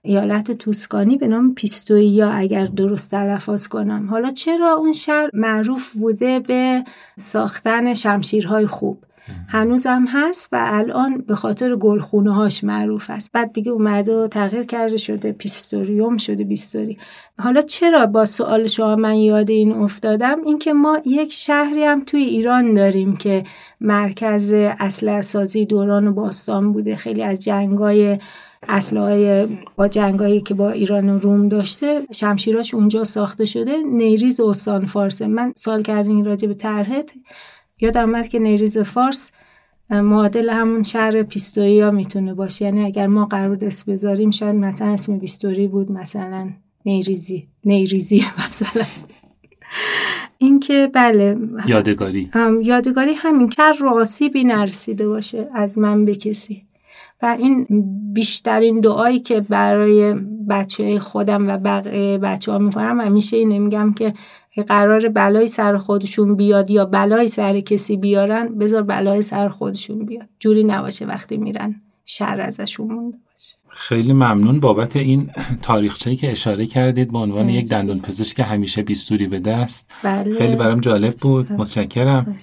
[0.02, 4.08] ایالت توسکانی به نام پیستویا اگر درست تلفظ کنم.
[4.10, 6.84] حالا چرا اون شهر معروف بوده به
[7.16, 9.04] ساختن شمشیرهای خوب؟
[9.48, 13.32] هنوزم هست و الان به خاطر گلخونه هاش معروف است.
[13.32, 16.98] بعد دیگه اومده و تغییر کرده شده pistorium شده بیستوری.
[17.40, 22.22] حالا چرا با سوال شما من یاد این افتادم؟ اینکه ما یک شهری هم توی
[22.22, 23.44] ایران داریم که
[23.82, 26.96] مرکز اسلحه سازی دوران باستان بوده.
[26.96, 28.18] خیلی از جنگای
[28.70, 34.86] اسلحه با جنگایی که با ایران و روم داشته شمشیراش اونجا ساخته شده نیریز استان
[34.86, 37.12] فارسه من سوال کردین راجع به طرحت
[37.80, 39.32] یادم آمد که نیریز فارس
[39.90, 42.66] معادل همون شهر پیستویا می‌تونه باشه.
[42.66, 43.56] یعنی اگر ما قرار
[43.88, 46.50] بذاریم شاید مثلا اسم بیستوری بود مثلا
[46.86, 48.84] نیریزی نیریزی مثلا.
[50.38, 51.38] اینکه بله
[51.68, 52.32] یادگاری.
[52.64, 56.67] یادگاری همین که رو آسیبی نرسیده باشه از من به کسی.
[57.22, 57.68] و این
[58.14, 60.14] بیشترین دعایی که برای
[60.50, 64.14] بچه خودم و بقیه بچه ها می‌کنم همیشه اینه میگم که
[64.68, 70.28] قرار بلای سر خودشون بیاد یا بلای سر کسی بیارن بذار بلای سر خودشون بیاد.
[70.40, 71.76] جوری نباشه وقتی میرن
[72.06, 73.58] شر ازشون مونده باشه.
[73.70, 74.60] خیلی ممنون.
[74.60, 75.30] بابت این
[75.62, 79.92] تاریخچه‌ای که اشاره کردید به عنوان یک دندون پزشک همیشه بیستوری به دست.
[80.04, 80.34] بله.
[80.38, 81.52] خیلی برام جالب بود.
[81.52, 82.36] متشکرم.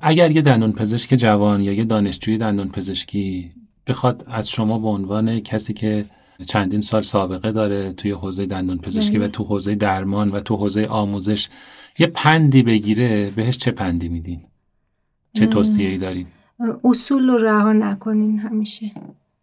[0.00, 3.52] اگر یه دندون پزشک جوان یا یه دانشجوی دندون پزشکی
[3.88, 6.04] بخواد از شما به عنوان کسی که
[6.46, 9.28] چندین سال سابقه داره توی حوزه دندون پزشکی و بله.
[9.28, 11.48] تو حوزه درمان و تو حوزه آموزش
[11.98, 14.40] یه پندی بگیره بهش چه پندی میدین؟
[15.34, 16.26] چه توصیه ای دارین؟
[16.84, 18.92] اصول رو رها نکنین همیشه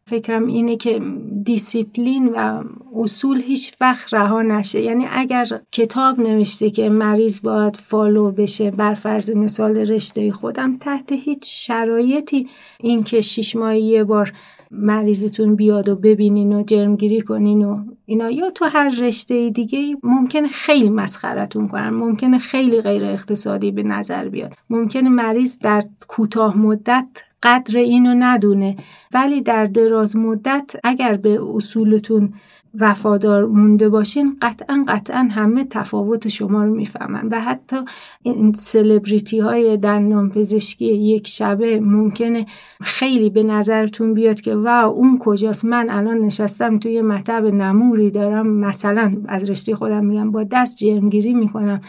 [0.10, 1.02] فکرم اینه که
[1.44, 2.64] دیسیپلین و
[2.96, 4.82] اصول هیچ وقت رها نشه.
[4.82, 11.12] یعنی اگر کتاب نوشته که مریض باید follow بشه بر فرض مثال رشته خودم تحت
[11.12, 12.48] هیچ شرایطی
[12.80, 14.34] این که شیش ماهی یه بار
[14.72, 20.48] مریضتون بیاد و ببینین و جرمگیری کنین و اینا یا تو هر رشته دیگه ممکن
[20.48, 21.90] خیلی مسخرتون کنن.
[21.90, 24.54] ممکن خیلی غیر اقتصادی به نظر بیاد.
[24.70, 27.08] ممکن مریض در کوتاه مدت
[27.46, 28.76] قدر اینو ندونه.
[29.14, 32.34] ولی در دراز مدت اگر به اصولتون
[32.80, 37.28] وفادار مونده باشین قطعا قطعا همه تفاوت شما رو می‌فهمن.
[37.32, 37.76] و حتی
[38.22, 42.46] این سلبریتی های دندان پزشکی یک شبه ممکنه
[42.82, 48.48] خیلی به نظرتون بیاد که واو اون کجاست؟ من الان نشستم توی مطب نموری دارم
[48.48, 51.82] مثلا از رشته خودم میگم با دست جرمگیری می‌کنم.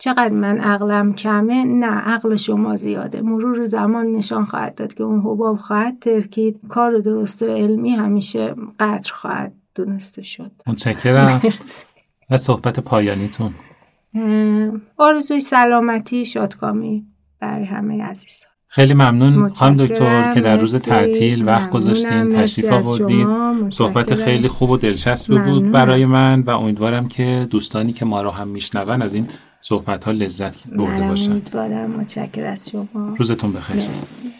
[0.00, 3.20] چقدر من عقلم کمه؟ نه عقل شما زیاده.
[3.20, 6.60] مرور زمان نشان خواهد داد که اون حباب خواهد ترکید.
[6.68, 10.50] کار درست و علمی همیشه قدر خواهد دونسته شد.
[10.66, 11.40] متشکرم.
[12.30, 13.54] و صحبت پایانیتون.
[14.96, 17.06] آرزوی سلامتی شادکامی
[17.40, 18.50] برای همه عزیزان.
[18.66, 19.52] خیلی ممنون.
[19.52, 23.26] خانم دکتر که در روز تعطیل وقت گذاشتین تشریف آوردین
[23.70, 28.30] صحبت خیلی خوب و دلچسبی بود برای من و امیدوارم که دوستانی که ما رو
[28.30, 29.28] هم میشنون از این
[29.60, 34.32] صحبت ها لذت برده باشن امیدوارم متشکر از شما روزتون بخیر مرسی.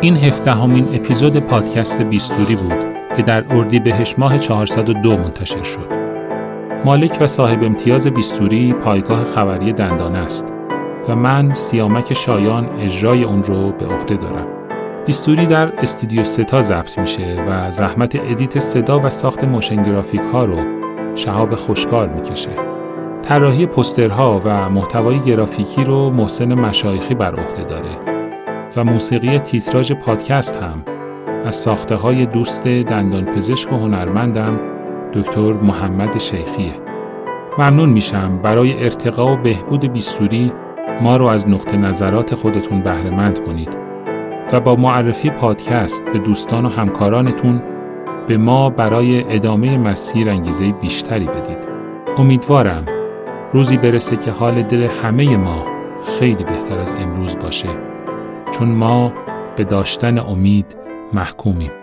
[0.00, 5.92] این هفدهمین اپیزود پادکست بیستوری بود که در اردیبهشت ماه 402 منتشر شد.
[6.84, 10.46] مالک و صاحب امتیاز بیستوری پایگاه خبری دندانه است
[11.08, 14.61] و من سیامک شایان اجرای اون رو به عهده دارم.
[15.06, 20.44] بیستوری در استودیو ستا ضبط میشه و زحمت edit صدا و ساخت motion graphic ها
[20.44, 20.58] رو
[21.14, 22.50] شهاب خوشکار می‌کشه.
[23.22, 27.98] طراحی پسترها و محتوای گرافیکی رو محسن مشایخی بر عهده داره
[28.76, 30.84] و موسیقی تیتراژ پادکست هم
[31.44, 34.60] از ساخته های دوست دندان پزشک و هنرمندم
[35.12, 36.74] دکتر محمد شیخیه.
[37.58, 40.52] ممنون میشم برای ارتقا و بهبود بیستوری
[41.02, 43.81] ما رو از نقطه نظرات خودتون بهرهمند کنید
[44.52, 47.62] و با معرفی پادکست به دوستان و همکارانتون
[48.26, 51.68] به ما برای ادامه مسیر انگیزه بیشتری بدید.
[52.18, 52.86] امیدوارم
[53.52, 55.64] روزی برسه که حال دل همه ما
[56.18, 57.68] خیلی بهتر از امروز باشه
[58.50, 59.12] چون ما
[59.56, 60.76] به داشتن امید
[61.12, 61.81] محکومیم